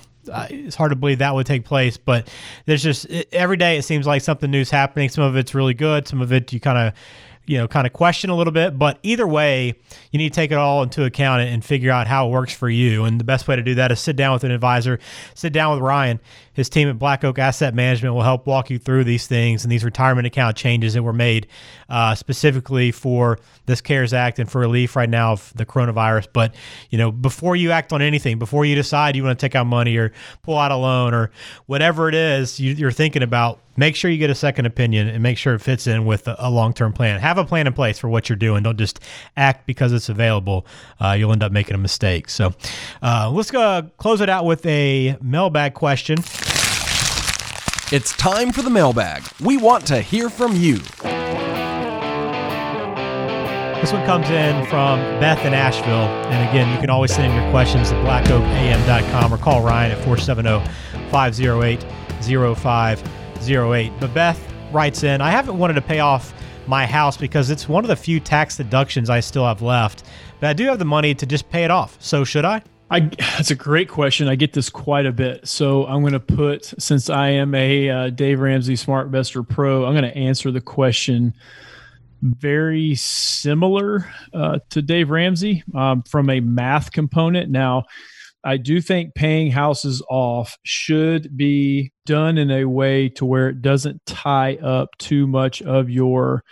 it's 0.50 0.76
hard 0.76 0.92
to 0.92 0.96
believe 0.96 1.20
that 1.20 1.34
would 1.34 1.48
take 1.48 1.66
place 1.66 1.98
but 1.98 2.28
there's 2.66 2.84
just 2.84 3.08
every 3.32 3.58
day 3.58 3.78
it 3.78 3.82
seems 3.84 4.06
like 4.08 4.22
something 4.22 4.50
new's 4.50 4.72
happening. 4.72 5.10
Some 5.10 5.24
of 5.24 5.36
it's 5.36 5.54
really 5.54 5.74
good. 5.74 6.08
Some 6.08 6.22
of 6.22 6.34
it 6.34 6.52
you 6.52 6.60
kind 6.60 6.78
of 6.78 6.94
you 7.46 7.58
know 7.58 7.68
kind 7.68 7.86
of 7.86 7.94
question 7.94 8.30
a 8.30 8.36
little 8.36 8.54
bit. 8.54 8.78
But 8.78 9.00
either 9.04 9.28
way 9.28 9.76
you 10.12 10.18
need 10.18 10.30
to 10.30 10.36
take 10.36 10.52
it 10.52 10.58
all 10.58 10.82
into 10.82 11.04
account 11.04 11.42
and 11.42 11.64
figure 11.64 11.92
out 11.92 12.08
how 12.08 12.28
it 12.28 12.32
works 12.32 12.54
for 12.54 12.70
you. 12.70 13.06
And 13.06 13.20
the 13.20 13.24
best 13.24 13.48
way 13.48 13.56
to 13.56 13.64
do 13.64 13.76
that 13.76 13.92
is 13.92 14.00
sit 14.00 14.16
down 14.16 14.34
with 14.34 14.44
an 14.44 14.52
advisor 14.52 15.00
sit 15.36 15.54
down 15.54 15.74
with 15.74 15.82
ryan 15.82 16.20
his 16.60 16.70
team 16.70 16.90
at 16.90 17.00
black 17.00 17.24
oak 17.24 17.40
asset 17.40 17.74
management 17.74 18.14
will 18.14 18.22
help 18.22 18.46
walk 18.46 18.70
you 18.70 18.78
through 18.78 19.06
these 19.06 19.26
things 19.28 19.64
and 19.64 19.72
these 19.72 19.84
retirement 19.84 20.28
account 20.28 20.58
changes 20.58 20.94
that 20.94 21.02
were 21.02 21.14
made 21.14 21.48
uh, 21.90 22.14
specifically 22.14 22.92
for 22.92 23.40
this 23.66 23.80
cares 23.80 24.14
act 24.14 24.40
and 24.40 24.52
for 24.52 24.60
relief 24.60 24.96
right 24.96 25.10
now 25.10 25.32
of 25.32 25.54
the 25.56 25.66
coronavirus 25.66 26.28
but 26.34 26.54
you 26.90 26.98
know 26.98 27.12
before 27.12 27.56
you 27.56 27.72
act 27.72 27.94
on 27.94 28.02
anything 28.02 28.38
before 28.38 28.66
you 28.66 28.76
decide 28.76 29.16
you 29.16 29.24
want 29.24 29.40
to 29.40 29.44
take 29.44 29.56
out 29.56 29.66
money 29.66 29.96
or 29.96 30.12
pull 30.44 30.58
out 30.58 30.72
a 30.72 30.76
loan 30.76 31.14
or 31.14 31.32
whatever 31.66 32.10
it 32.10 32.16
is 32.16 32.60
you, 32.60 32.74
you're 32.74 32.92
thinking 32.92 33.24
about 33.24 33.60
make 33.80 33.96
sure 33.96 34.12
you 34.12 34.18
get 34.18 34.30
a 34.30 34.36
second 34.36 34.66
opinion 34.66 35.08
and 35.08 35.24
make 35.24 35.38
sure 35.38 35.54
it 35.54 35.60
fits 35.60 35.88
in 35.88 36.06
with 36.06 36.28
a, 36.28 36.36
a 36.38 36.52
long 36.52 36.74
term 36.74 36.92
plan. 36.92 37.20
Have 37.20 37.38
a 37.38 37.46
plan 37.46 37.66
in 37.66 37.74
place 37.74 37.98
for 37.98 38.10
what 38.10 38.28
you're 38.28 38.36
doing. 38.36 38.62
Don't 38.62 38.78
just 38.78 39.00
act 39.38 39.66
because 39.66 39.94
it's 39.94 40.10
available. 40.10 40.68
Uh, 41.00 41.16
you'll 41.18 41.32
end 41.32 41.44
up 41.44 41.52
making 41.52 41.76
a 41.76 41.80
mistake. 41.80 42.30
So 42.30 42.54
uh, 43.02 43.32
let's 43.34 43.50
go 43.50 43.90
close 43.98 44.22
it 44.22 44.30
out 44.30 44.46
with 44.46 44.66
a 44.66 45.18
mailbag 45.22 45.74
question. 45.74 46.18
It's 47.92 48.12
time 48.18 48.52
for 48.52 48.62
the 48.62 48.70
mailbag. 48.70 49.24
We 49.42 49.58
want 49.58 49.88
to 49.88 50.00
hear 50.00 50.30
from 50.30 50.56
you. 50.56 50.78
This 53.82 53.92
one 53.92 54.06
comes 54.06 54.30
in 54.30 54.64
from 54.68 55.00
Beth 55.20 55.44
in 55.44 55.56
Asheville. 55.56 56.06
And 56.30 56.48
again, 56.48 56.72
you 56.72 56.80
can 56.80 56.92
always 56.92 57.12
send 57.12 57.34
in 57.34 57.42
your 57.42 57.50
questions 57.50 57.90
to 57.90 57.96
blackoakam.com 57.96 59.34
or 59.34 59.40
call 59.40 59.64
Ryan 59.64 59.94
at 59.94 59.98
470 60.06 60.64
508 61.10 61.84
0508. 62.56 63.94
But 64.00 64.14
Beth 64.14 64.54
writes 64.72 65.02
in 65.02 65.20
I 65.20 65.32
haven't 65.32 65.58
wanted 65.58 65.74
to 65.74 65.82
pay 65.82 66.00
off 66.00 66.32
my 66.68 66.86
house 66.86 67.18
because 67.18 67.50
it's 67.50 67.68
one 67.68 67.84
of 67.84 67.88
the 67.88 67.96
few 67.96 68.20
tax 68.20 68.56
deductions 68.56 69.10
I 69.10 69.20
still 69.20 69.46
have 69.46 69.64
left, 69.64 70.04
but 70.40 70.52
I 70.52 70.54
do 70.54 70.66
have 70.66 70.78
the 70.78 70.86
money 70.86 71.16
to 71.16 71.26
just 71.26 71.50
pay 71.50 71.64
it 71.64 71.72
off. 71.72 71.98
So 72.00 72.24
should 72.24 72.46
I? 72.46 72.62
I, 72.92 73.02
that's 73.20 73.52
a 73.52 73.56
great 73.56 73.88
question. 73.88 74.28
I 74.28 74.36
get 74.36 74.54
this 74.54 74.70
quite 74.70 75.06
a 75.06 75.12
bit. 75.12 75.48
So 75.48 75.86
I'm 75.86 76.02
going 76.02 76.14
to 76.14 76.20
put, 76.20 76.74
since 76.80 77.10
I 77.10 77.30
am 77.30 77.54
a 77.54 77.90
uh, 77.90 78.10
Dave 78.10 78.40
Ramsey 78.40 78.74
SmartVestor 78.74 79.48
Pro, 79.48 79.86
I'm 79.86 79.94
going 79.94 80.12
to 80.12 80.18
answer 80.18 80.52
the 80.52 80.62
question 80.62 81.34
very 82.22 82.96
similar 82.96 84.12
uh, 84.34 84.60
to 84.72 84.82
Dave 84.82 85.10
Ramsey 85.10 85.64
um, 85.76 86.04
from 86.04 86.30
a 86.30 86.40
math 86.40 86.92
component. 86.92 87.50
Now, 87.50 87.86
I 88.44 88.58
do 88.58 88.82
think 88.82 89.16
paying 89.16 89.52
houses 89.52 90.02
off 90.10 90.58
should 90.64 91.36
be 91.36 91.92
done 92.06 92.38
in 92.38 92.50
a 92.52 92.66
way 92.66 93.10
to 93.10 93.26
where 93.26 93.50
it 93.50 93.62
doesn't 93.62 94.06
tie 94.06 94.56
up 94.56 94.98
too 94.98 95.28
much 95.28 95.62
of 95.62 95.90
your 95.90 96.44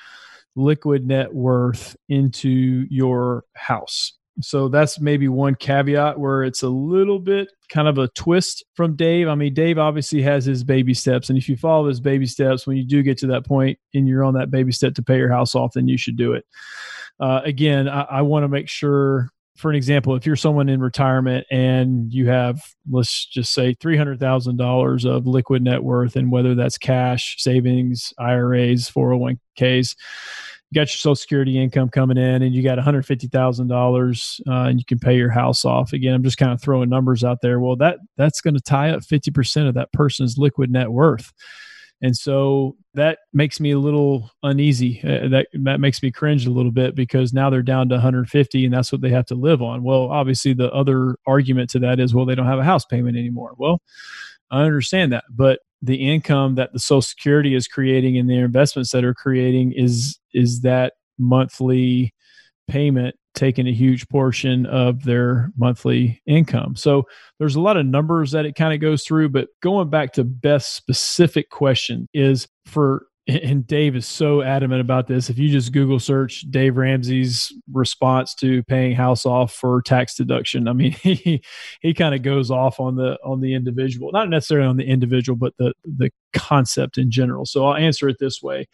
liquid 0.56 1.08
net 1.08 1.34
worth 1.34 1.95
into 2.10 2.86
your 2.89 3.43
house. 3.56 4.13
So 4.39 4.69
that's 4.69 5.00
maybe 5.00 5.28
one 5.28 5.56
caveat 5.56 6.19
where 6.19 6.43
it's 6.43 6.62
a 6.62 6.69
little 6.69 7.19
bit 7.19 7.50
kind 7.69 7.88
of 7.88 7.97
a 7.97 8.08
twist 8.10 8.63
from 8.76 8.95
Dave. 8.95 9.28
I 9.28 9.36
mean, 9.36 9.54
Dave 9.54 9.78
obviously 9.78 10.21
has 10.21 10.45
his 10.45 10.63
baby 10.63 10.93
steps. 10.93 11.30
And 11.30 11.38
if 11.38 11.50
you 11.50 11.58
follow 11.58 11.88
his 11.88 12.00
baby 12.00 12.28
steps, 12.28 12.67
when 12.67 12.78
you 12.78 12.86
do 12.86 13.02
get 13.02 13.17
to 13.19 13.28
that 13.28 13.45
point 13.45 13.80
and 13.93 14.08
you're 14.08 14.23
on 14.23 14.36
that 14.36 14.52
baby 14.52 14.71
step 14.71 14.93
to 14.95 15.04
pay 15.04 15.17
your 15.17 15.32
house 15.32 15.56
off, 15.56 15.73
then 15.73 15.88
you 15.88 15.97
should 15.97 16.17
do 16.17 16.34
it. 16.34 16.45
Uh, 17.19 17.41
again, 17.43 17.89
I, 17.89 18.02
I 18.02 18.21
want 18.21 18.43
to 18.43 18.47
make 18.47 18.69
sure, 18.69 19.30
for 19.56 19.71
an 19.71 19.76
example, 19.76 20.15
if 20.15 20.26
you're 20.26 20.36
someone 20.36 20.69
in 20.69 20.82
retirement 20.82 21.47
and 21.50 22.13
you 22.13 22.28
have, 22.28 22.62
let's 22.89 23.26
just 23.26 23.54
say, 23.54 23.73
$300,000 23.73 25.06
of 25.06 25.26
liquid 25.26 25.63
net 25.63 25.84
worth, 25.84 26.15
and 26.15 26.32
whether 26.32 26.54
that's 26.54 26.78
cash, 26.78 27.38
savings, 27.39 28.13
IRAs, 28.19 28.89
401ks, 28.91 29.95
you 30.69 30.75
got 30.75 30.82
your 30.82 30.97
social 30.97 31.15
security 31.15 31.58
income 31.58 31.89
coming 31.89 32.17
in 32.17 32.41
and 32.41 32.53
you 32.53 32.62
got 32.62 32.77
$150,000 32.77 34.39
uh, 34.47 34.51
and 34.69 34.80
you 34.80 34.86
can 34.86 34.99
pay 34.99 35.15
your 35.15 35.30
house 35.30 35.63
off. 35.63 35.93
Again, 35.93 36.13
I'm 36.13 36.23
just 36.23 36.38
kind 36.38 36.51
of 36.51 36.62
throwing 36.62 36.89
numbers 36.89 37.23
out 37.23 37.39
there. 37.41 37.60
Well, 37.60 37.77
that 37.77 37.99
that's 38.17 38.41
going 38.41 38.53
to 38.56 38.62
tie 38.62 38.89
up 38.89 39.01
50% 39.01 39.67
of 39.67 39.75
that 39.75 39.91
person's 39.93 40.38
liquid 40.38 40.69
net 40.69 40.91
worth. 40.91 41.32
And 42.01 42.15
so 42.15 42.75
that 42.93 43.19
makes 43.34 43.60
me 43.60 43.71
a 43.71 43.80
little 43.80 44.30
uneasy. 44.43 45.01
Uh, 45.03 45.30
that 45.30 45.47
that 45.53 45.80
makes 45.80 46.03
me 46.03 46.12
cringe 46.12 46.45
a 46.45 46.51
little 46.51 46.71
bit 46.71 46.95
because 46.95 47.34
now 47.34 47.49
they're 47.49 47.63
down 47.63 47.89
to 47.89 47.95
150 47.95 48.65
and 48.65 48.73
that's 48.73 48.91
what 48.91 49.01
they 49.01 49.10
have 49.10 49.25
to 49.27 49.36
live 49.36 49.62
on. 49.62 49.84
Well, 49.84 50.12
obviously 50.12 50.53
the 50.53 50.71
other 50.71 51.15
argument 51.25 51.71
to 51.71 51.80
that 51.80 51.99
is 51.99 52.13
well 52.13 52.25
they 52.25 52.36
don't 52.36 52.45
have 52.45 52.60
a 52.60 52.63
house 52.63 52.86
payment 52.86 53.17
anymore. 53.17 53.53
Well, 53.58 53.82
I 54.51 54.62
understand 54.62 55.12
that, 55.12 55.23
but 55.30 55.60
the 55.82 55.95
income 55.95 56.56
that 56.56 56.73
the 56.73 56.80
social 56.80 57.01
security 57.01 57.53
is 57.53 57.67
creating 57.67 58.17
and 58.17 58.30
the 58.30 58.38
investments 58.38 58.91
that 58.91 59.03
are 59.03 59.13
creating 59.13 59.73
is 59.73 60.19
is 60.38 60.62
that 60.62 60.93
monthly 61.17 62.13
payment 62.67 63.15
taking 63.34 63.67
a 63.67 63.73
huge 63.73 64.08
portion 64.10 64.65
of 64.65 65.04
their 65.04 65.52
monthly 65.58 66.21
income. 66.26 66.76
So 66.76 67.04
there's 67.39 67.56
a 67.56 67.62
lot 67.62 67.78
of 67.78 67.86
numbers 67.86 68.32
that 68.32 68.45
it 68.45 68.56
kind 68.56 68.73
of 68.73 68.80
goes 68.80 69.04
through, 69.04 69.30
but 69.30 69.50
going 69.62 69.89
back 69.89 70.13
to 70.13 70.23
Beth's 70.23 70.65
specific 70.65 71.50
question 71.50 72.10
is 72.13 72.47
for 72.65 73.06
and 73.28 73.67
Dave 73.67 73.97
is 73.97 74.08
so 74.08 74.41
adamant 74.41 74.80
about 74.80 75.08
this. 75.08 75.30
If 75.30 75.38
you 75.38 75.50
just 75.50 75.73
Google 75.73 76.00
search 76.00 76.45
Dave 76.50 76.78
Ramsey's 76.78 77.52
response 77.73 78.34
to 78.36 78.63
paying 78.63 78.95
house 78.95 79.26
off 79.26 79.54
for 79.54 79.82
tax 79.82 80.15
deduction, 80.15 80.67
I 80.67 80.73
mean, 80.73 80.91
he 81.04 81.41
he 81.82 81.93
kind 81.93 82.15
of 82.15 82.21
goes 82.21 82.50
off 82.50 82.80
on 82.80 82.95
the 82.95 83.17
on 83.26 83.41
the 83.41 83.54
individual, 83.54 84.12
not 84.13 84.30
necessarily 84.30 84.67
on 84.67 84.78
the 84.78 84.88
individual, 84.88 85.36
but 85.36 85.54
the 85.58 85.73
the 85.84 86.10
concept 86.32 86.97
in 86.97 87.12
general. 87.12 87.45
So 87.45 87.65
I'll 87.65 87.76
answer 87.76 88.08
it 88.08 88.17
this 88.19 88.41
way. 88.41 88.65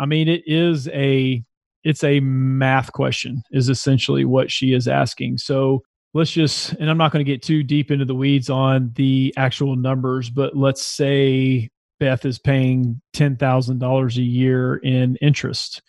I 0.00 0.06
mean, 0.06 0.28
it 0.28 0.42
is 0.46 0.88
a 0.88 1.44
it's 1.84 2.04
a 2.04 2.20
math 2.20 2.92
question 2.92 3.42
is 3.52 3.68
essentially 3.68 4.24
what 4.24 4.50
she 4.50 4.74
is 4.74 4.88
asking. 4.88 5.38
So 5.38 5.82
let's 6.14 6.32
just 6.32 6.72
and 6.74 6.90
I'm 6.90 6.98
not 6.98 7.12
going 7.12 7.24
to 7.24 7.30
get 7.30 7.42
too 7.42 7.62
deep 7.62 7.90
into 7.90 8.04
the 8.04 8.14
weeds 8.14 8.50
on 8.50 8.92
the 8.96 9.32
actual 9.36 9.76
numbers, 9.76 10.30
but 10.30 10.56
let's 10.56 10.84
say 10.84 11.68
Beth 12.00 12.24
is 12.24 12.38
paying 12.38 13.00
$10,000 13.14 14.16
a 14.16 14.22
year 14.22 14.76
in 14.76 15.16
interest. 15.16 15.82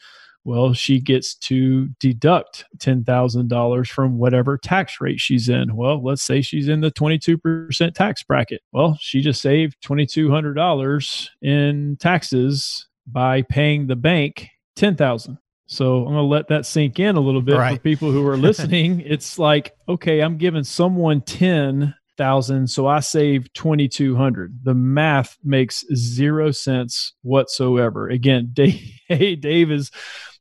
Well, 0.43 0.73
she 0.73 0.99
gets 0.99 1.35
to 1.35 1.87
deduct 1.99 2.65
$10,000 2.79 3.87
from 3.87 4.17
whatever 4.17 4.57
tax 4.57 4.99
rate 4.99 5.19
she's 5.19 5.47
in. 5.47 5.75
Well, 5.75 6.03
let's 6.03 6.23
say 6.23 6.41
she's 6.41 6.67
in 6.67 6.81
the 6.81 6.91
22% 6.91 7.93
tax 7.93 8.23
bracket. 8.23 8.61
Well, 8.73 8.97
she 8.99 9.21
just 9.21 9.41
saved 9.41 9.77
$2,200 9.85 11.29
in 11.43 11.97
taxes 11.97 12.87
by 13.07 13.41
paying 13.41 13.87
the 13.87 13.95
bank 13.95 14.47
10,000. 14.75 15.37
So 15.67 15.99
I'm 15.99 16.13
going 16.13 16.15
to 16.15 16.21
let 16.23 16.49
that 16.49 16.65
sink 16.65 16.99
in 16.99 17.15
a 17.15 17.21
little 17.21 17.41
bit 17.41 17.57
right. 17.57 17.75
for 17.75 17.81
people 17.81 18.11
who 18.11 18.27
are 18.27 18.37
listening. 18.49 19.01
it's 19.01 19.39
like, 19.39 19.73
okay, 19.87 20.21
I'm 20.21 20.37
giving 20.37 20.63
someone 20.63 21.21
10 21.21 21.95
thousand 22.17 22.69
so 22.69 22.85
i 22.85 22.99
save 22.99 23.51
2200 23.53 24.59
the 24.63 24.75
math 24.75 25.37
makes 25.43 25.83
zero 25.95 26.51
sense 26.51 27.13
whatsoever 27.23 28.09
again 28.09 28.49
dave, 28.53 29.41
dave 29.41 29.71
is 29.71 29.89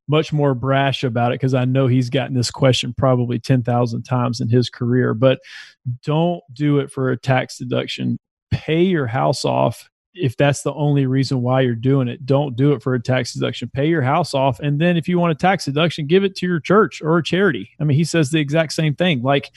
much 0.09 0.33
more 0.33 0.55
brash 0.55 1.05
about 1.05 1.33
it 1.33 1.37
because 1.37 1.55
i 1.55 1.65
know 1.65 1.87
he's 1.87 2.11
gotten 2.11 2.35
this 2.35 2.51
question 2.51 2.93
probably 2.99 3.39
10,000 3.39 4.03
times 4.03 4.41
in 4.41 4.49
his 4.49 4.69
career 4.69 5.15
but 5.15 5.39
don't 6.05 6.43
do 6.53 6.81
it 6.81 6.91
for 6.91 7.13
a 7.13 7.17
tax 7.17 7.57
deduction 7.57 8.19
pay 8.51 8.83
your 8.83 9.07
house 9.07 9.45
off 9.45 9.89
if 10.15 10.37
that's 10.37 10.63
the 10.63 10.73
only 10.75 11.07
reason 11.07 11.43
why 11.43 11.61
you're 11.61 11.75
doing 11.75 12.09
it, 12.09 12.27
don't 12.27 12.57
do 12.57 12.73
it 12.73 12.83
for 12.83 12.95
a 12.95 13.03
tax 13.03 13.33
deduction. 13.33 13.71
Pay 13.73 13.89
your 13.89 14.03
house 14.03 14.35
off. 14.35 14.59
And 14.61 14.81
then 14.81 14.97
if 14.97 15.09
you 15.09 15.19
want 15.19 15.33
a 15.33 15.37
tax 15.37 15.67
deduction, 15.67 16.07
give 16.07 16.25
it 16.25 16.35
to 16.37 16.47
your 16.47 16.61
church 16.61 17.01
or 17.01 17.19
a 17.19 17.23
charity. 17.23 17.71
I 17.79 17.85
mean, 17.85 17.97
he 17.97 18.05
says 18.05 18.31
the 18.31 18.41
exact 18.41 18.73
same 18.73 18.95
thing. 18.95 19.23
Like, 19.23 19.53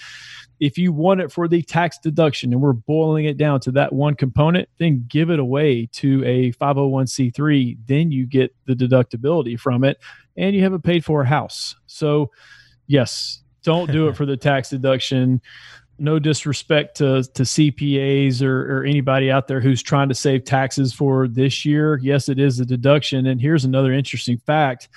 if 0.60 0.78
you 0.78 0.94
want 0.94 1.22
it 1.22 1.32
for 1.32 1.48
the 1.48 1.62
tax 1.62 1.98
deduction 1.98 2.54
and 2.54 2.62
we're 2.62 2.74
boiling 2.74 3.26
it 3.26 3.38
down 3.38 3.60
to 3.62 3.72
that 3.72 3.92
one 3.92 4.16
component, 4.16 4.70
then 4.78 5.06
give 5.08 5.30
it 5.30 5.39
away 5.39 5.88
to 5.94 6.24
a 6.24 6.52
501c3. 6.54 7.78
Then 7.86 8.12
you 8.12 8.26
get 8.26 8.56
the 8.66 8.74
deductibility 8.74 9.60
from 9.60 9.84
it 9.84 10.00
and 10.38 10.56
you 10.56 10.63
have 10.63 10.74
a 10.74 10.80
paid 10.80 11.04
for 11.04 11.24
house. 11.24 11.76
So, 11.88 12.32
yes, 12.88 13.42
don't 13.63 13.92
do 13.92 14.08
it 14.08 14.16
for 14.18 14.26
the 14.26 14.38
tax 14.38 14.70
deduction. 14.70 15.42
No 16.00 16.20
disrespect 16.20 16.98
to, 16.98 17.24
to 17.24 17.44
CPAs 17.44 18.42
or, 18.42 18.80
or 18.80 18.84
anybody 18.84 19.30
out 19.30 19.48
there 19.48 19.62
who's 19.62 19.84
trying 19.84 20.10
to 20.10 20.16
save 20.16 20.44
taxes 20.44 20.94
for 20.94 21.28
this 21.28 21.66
year. 21.66 22.00
Yes, 22.02 22.30
it 22.30 22.40
is 22.40 22.60
a 22.60 22.66
deduction. 22.66 23.28
And 23.28 23.40
here's 23.40 23.66
another 23.66 23.94
interesting 23.94 24.38
fact 24.40 24.90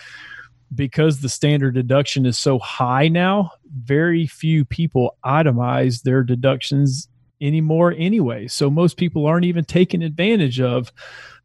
because 0.75 1.21
the 1.21 1.29
standard 1.29 1.75
deduction 1.75 2.27
is 2.27 2.39
so 2.39 2.59
high 2.59 3.09
now, 3.09 3.53
very 3.83 4.27
few 4.27 4.65
people 4.65 5.17
itemize 5.25 6.03
their 6.03 6.23
deductions 6.23 7.09
anymore 7.41 7.95
anyway. 7.97 8.49
So 8.49 8.71
most 8.71 8.97
people 8.97 9.27
aren't 9.27 9.45
even 9.45 9.65
taking 9.65 10.03
advantage 10.03 10.61
of 10.61 10.93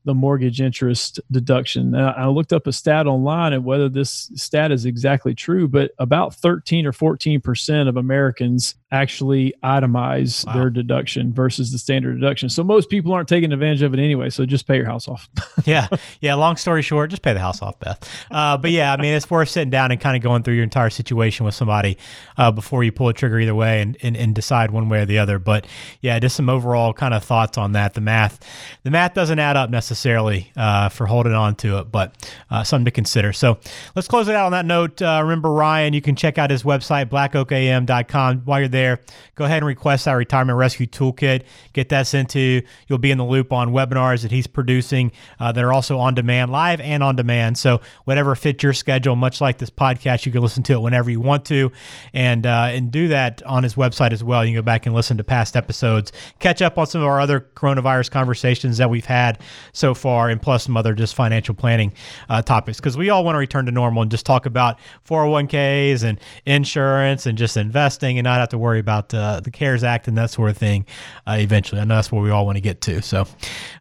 the 0.03 0.13
mortgage 0.15 0.61
interest 0.61 1.19
deduction. 1.31 1.91
Now, 1.91 2.13
I 2.17 2.27
looked 2.27 2.53
up 2.53 2.65
a 2.65 2.73
stat 2.73 3.05
online 3.05 3.53
and 3.53 3.63
whether 3.63 3.87
this 3.87 4.31
stat 4.35 4.71
is 4.71 4.85
exactly 4.85 5.35
true, 5.35 5.67
but 5.67 5.91
about 5.99 6.33
13 6.35 6.85
or 6.85 6.91
14% 6.91 7.87
of 7.87 7.97
Americans 7.97 8.75
actually 8.91 9.53
itemize 9.63 10.45
wow. 10.45 10.53
their 10.53 10.69
deduction 10.69 11.31
versus 11.31 11.71
the 11.71 11.77
standard 11.77 12.19
deduction. 12.19 12.49
So 12.49 12.63
most 12.63 12.89
people 12.89 13.13
aren't 13.13 13.29
taking 13.29 13.53
advantage 13.53 13.83
of 13.83 13.93
it 13.93 13.99
anyway. 13.99 14.29
So 14.29 14.45
just 14.45 14.67
pay 14.67 14.75
your 14.75 14.85
house 14.85 15.07
off. 15.07 15.29
yeah. 15.65 15.87
Yeah. 16.19 16.33
Long 16.33 16.57
story 16.57 16.81
short, 16.81 17.11
just 17.11 17.21
pay 17.21 17.33
the 17.33 17.39
house 17.39 17.61
off, 17.61 17.79
Beth. 17.79 18.09
Uh, 18.31 18.57
but 18.57 18.71
yeah, 18.71 18.91
I 18.91 18.97
mean, 18.97 19.13
it's 19.13 19.29
worth 19.29 19.49
sitting 19.49 19.69
down 19.69 19.91
and 19.91 20.01
kind 20.01 20.17
of 20.17 20.23
going 20.23 20.43
through 20.43 20.55
your 20.55 20.63
entire 20.63 20.89
situation 20.89 21.45
with 21.45 21.55
somebody 21.55 21.97
uh, 22.37 22.51
before 22.51 22.83
you 22.83 22.91
pull 22.91 23.07
a 23.07 23.13
trigger 23.13 23.39
either 23.39 23.55
way 23.55 23.81
and, 23.81 23.97
and, 24.01 24.17
and 24.17 24.35
decide 24.35 24.71
one 24.71 24.89
way 24.89 25.01
or 25.01 25.05
the 25.05 25.19
other. 25.19 25.37
But 25.39 25.67
yeah, 26.01 26.17
just 26.19 26.35
some 26.35 26.49
overall 26.49 26.91
kind 26.91 27.13
of 27.13 27.23
thoughts 27.23 27.57
on 27.57 27.73
that. 27.73 27.93
The 27.93 28.01
math, 28.01 28.39
the 28.83 28.91
math 28.91 29.13
doesn't 29.13 29.39
add 29.39 29.55
up 29.55 29.69
necessarily 29.69 29.90
uh, 29.95 30.89
for 30.89 31.05
holding 31.05 31.33
on 31.33 31.55
to 31.55 31.79
it, 31.79 31.91
but 31.91 32.15
uh, 32.49 32.63
something 32.63 32.85
to 32.85 32.91
consider. 32.91 33.33
So 33.33 33.59
let's 33.95 34.07
close 34.07 34.27
it 34.27 34.35
out 34.35 34.45
on 34.45 34.51
that 34.51 34.65
note. 34.65 35.01
Uh, 35.01 35.19
remember, 35.21 35.51
Ryan, 35.51 35.93
you 35.93 36.01
can 36.01 36.15
check 36.15 36.37
out 36.37 36.49
his 36.49 36.63
website, 36.63 37.09
blackoakam.com. 37.09 38.41
While 38.41 38.59
you're 38.59 38.67
there, 38.67 38.99
go 39.35 39.45
ahead 39.45 39.57
and 39.57 39.67
request 39.67 40.07
our 40.07 40.17
retirement 40.17 40.57
rescue 40.57 40.87
toolkit. 40.87 41.43
Get 41.73 41.89
that 41.89 42.07
sent 42.07 42.29
to. 42.31 42.61
You'll 42.87 42.99
be 42.99 43.11
in 43.11 43.17
the 43.17 43.25
loop 43.25 43.51
on 43.53 43.71
webinars 43.71 44.21
that 44.23 44.31
he's 44.31 44.47
producing 44.47 45.11
uh, 45.39 45.51
that 45.51 45.63
are 45.63 45.73
also 45.73 45.97
on 45.97 46.13
demand, 46.13 46.51
live 46.51 46.81
and 46.81 47.03
on 47.03 47.15
demand. 47.15 47.57
So 47.57 47.81
whatever 48.05 48.35
fits 48.35 48.63
your 48.63 48.73
schedule, 48.73 49.15
much 49.15 49.41
like 49.41 49.57
this 49.57 49.69
podcast, 49.69 50.25
you 50.25 50.31
can 50.31 50.41
listen 50.41 50.63
to 50.63 50.73
it 50.73 50.79
whenever 50.79 51.09
you 51.09 51.19
want 51.19 51.45
to, 51.45 51.71
and 52.13 52.45
uh, 52.45 52.69
and 52.71 52.91
do 52.91 53.09
that 53.09 53.41
on 53.43 53.63
his 53.63 53.75
website 53.75 54.11
as 54.11 54.23
well. 54.23 54.45
You 54.45 54.51
can 54.51 54.61
go 54.61 54.65
back 54.65 54.85
and 54.85 54.95
listen 54.95 55.17
to 55.17 55.23
past 55.23 55.55
episodes, 55.55 56.11
catch 56.39 56.61
up 56.61 56.77
on 56.77 56.87
some 56.87 57.01
of 57.01 57.07
our 57.07 57.19
other 57.19 57.39
coronavirus 57.55 58.11
conversations 58.11 58.77
that 58.77 58.89
we've 58.89 59.05
had 59.05 59.39
so 59.81 59.93
far, 59.93 60.29
and 60.29 60.41
plus 60.41 60.63
some 60.63 60.77
other 60.77 60.93
just 60.93 61.15
financial 61.15 61.53
planning 61.53 61.91
uh, 62.29 62.41
topics 62.41 62.77
because 62.77 62.95
we 62.95 63.09
all 63.09 63.25
want 63.25 63.35
to 63.35 63.39
return 63.39 63.65
to 63.65 63.71
normal 63.71 64.01
and 64.01 64.09
just 64.09 64.25
talk 64.25 64.45
about 64.45 64.77
401ks 65.05 66.03
and 66.03 66.19
insurance 66.45 67.25
and 67.25 67.37
just 67.37 67.57
investing 67.57 68.17
and 68.17 68.23
not 68.23 68.39
have 68.39 68.49
to 68.49 68.57
worry 68.57 68.79
about 68.79 69.13
uh, 69.13 69.41
the 69.41 69.51
CARES 69.51 69.83
Act 69.83 70.07
and 70.07 70.17
that 70.17 70.29
sort 70.29 70.49
of 70.49 70.57
thing 70.57 70.85
uh, 71.27 71.35
eventually. 71.39 71.81
I 71.81 71.83
know 71.83 71.95
that's 71.95 72.11
where 72.11 72.21
we 72.21 72.29
all 72.29 72.45
want 72.45 72.55
to 72.55 72.61
get 72.61 72.79
to. 72.81 73.01
So, 73.01 73.25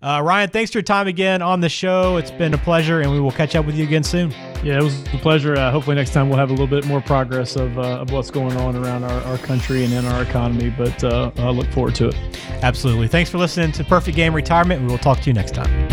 uh, 0.03 0.21
Ryan, 0.25 0.51
thanks 0.51 0.73
for 0.73 0.79
your 0.79 0.83
time 0.83 1.07
again 1.07 1.43
on 1.43 1.61
the 1.61 1.69
show. 1.69 2.17
It's 2.17 2.31
been 2.31 2.55
a 2.55 2.59
pleasure, 2.59 3.01
and 3.01 3.13
we 3.13 3.21
will 3.21 3.31
catch 3.31 3.55
up 3.55 3.67
with 3.67 3.77
you 3.77 3.85
again 3.85 4.03
soon. 4.03 4.33
Yeah, 4.65 4.79
it 4.79 4.83
was 4.83 5.01
a 5.15 5.19
pleasure. 5.19 5.55
Uh, 5.55 5.71
hopefully, 5.71 5.97
next 5.97 6.13
time 6.13 6.29
we'll 6.29 6.39
have 6.39 6.51
a 6.51 6.53
little 6.53 6.67
bit 6.67 6.87
more 6.87 7.01
progress 7.01 7.57
of, 7.57 7.79
uh, 7.79 8.01
of 8.01 8.11
what's 8.11 8.31
going 8.31 8.57
on 8.57 8.77
around 8.77 9.05
our, 9.05 9.21
our 9.23 9.39
country 9.39 9.85
and 9.85 9.93
in 9.93 10.05
our 10.07 10.23
economy. 10.23 10.71
But 10.71 11.05
uh, 11.05 11.31
I 11.37 11.51
look 11.51 11.69
forward 11.69 11.95
to 11.97 12.09
it. 12.09 12.17
Absolutely. 12.63 13.09
Thanks 13.09 13.31
for 13.31 13.39
listening 13.39 13.73
to 13.73 13.85
Perfect 13.85 14.17
Game 14.17 14.35
Retirement. 14.35 14.83
We 14.83 14.89
will 14.89 14.99
talk 14.99 15.21
to 15.21 15.27
you 15.27 15.35
next 15.35 15.55
time. 15.55 15.90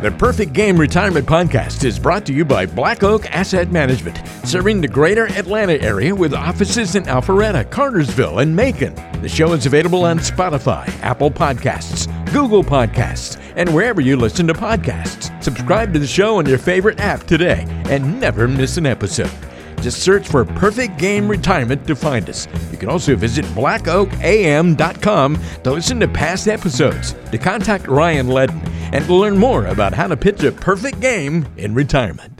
The 0.00 0.10
Perfect 0.12 0.54
Game 0.54 0.78
Retirement 0.78 1.26
Podcast 1.26 1.84
is 1.84 1.98
brought 1.98 2.24
to 2.24 2.32
you 2.32 2.42
by 2.42 2.64
Black 2.64 3.02
Oak 3.02 3.26
Asset 3.26 3.70
Management, 3.70 4.18
serving 4.46 4.80
the 4.80 4.88
greater 4.88 5.26
Atlanta 5.26 5.74
area 5.74 6.14
with 6.14 6.32
offices 6.32 6.94
in 6.94 7.02
Alpharetta, 7.02 7.70
Cartersville, 7.70 8.38
and 8.38 8.56
Macon. 8.56 8.94
The 9.20 9.28
show 9.28 9.52
is 9.52 9.66
available 9.66 10.04
on 10.06 10.18
Spotify, 10.18 10.88
Apple 11.02 11.30
Podcasts, 11.30 12.06
Google 12.32 12.64
Podcasts, 12.64 13.38
and 13.56 13.74
wherever 13.74 14.00
you 14.00 14.16
listen 14.16 14.46
to 14.46 14.54
podcasts. 14.54 15.30
Subscribe 15.44 15.92
to 15.92 15.98
the 15.98 16.06
show 16.06 16.38
on 16.38 16.46
your 16.46 16.56
favorite 16.56 16.98
app 16.98 17.24
today 17.24 17.66
and 17.90 18.18
never 18.18 18.48
miss 18.48 18.78
an 18.78 18.86
episode. 18.86 19.49
Just 19.80 20.02
search 20.02 20.28
for 20.28 20.44
Perfect 20.44 20.98
Game 20.98 21.28
Retirement 21.28 21.86
to 21.86 21.96
find 21.96 22.28
us. 22.28 22.46
You 22.70 22.78
can 22.78 22.88
also 22.88 23.16
visit 23.16 23.44
blackoakam.com 23.46 25.38
to 25.62 25.70
listen 25.70 26.00
to 26.00 26.08
past 26.08 26.48
episodes, 26.48 27.14
to 27.30 27.38
contact 27.38 27.86
Ryan 27.86 28.28
Ledden, 28.28 28.60
and 28.92 29.04
to 29.04 29.14
learn 29.14 29.38
more 29.38 29.66
about 29.66 29.94
how 29.94 30.06
to 30.06 30.16
pitch 30.16 30.42
a 30.42 30.52
perfect 30.52 31.00
game 31.00 31.46
in 31.56 31.74
retirement. 31.74 32.39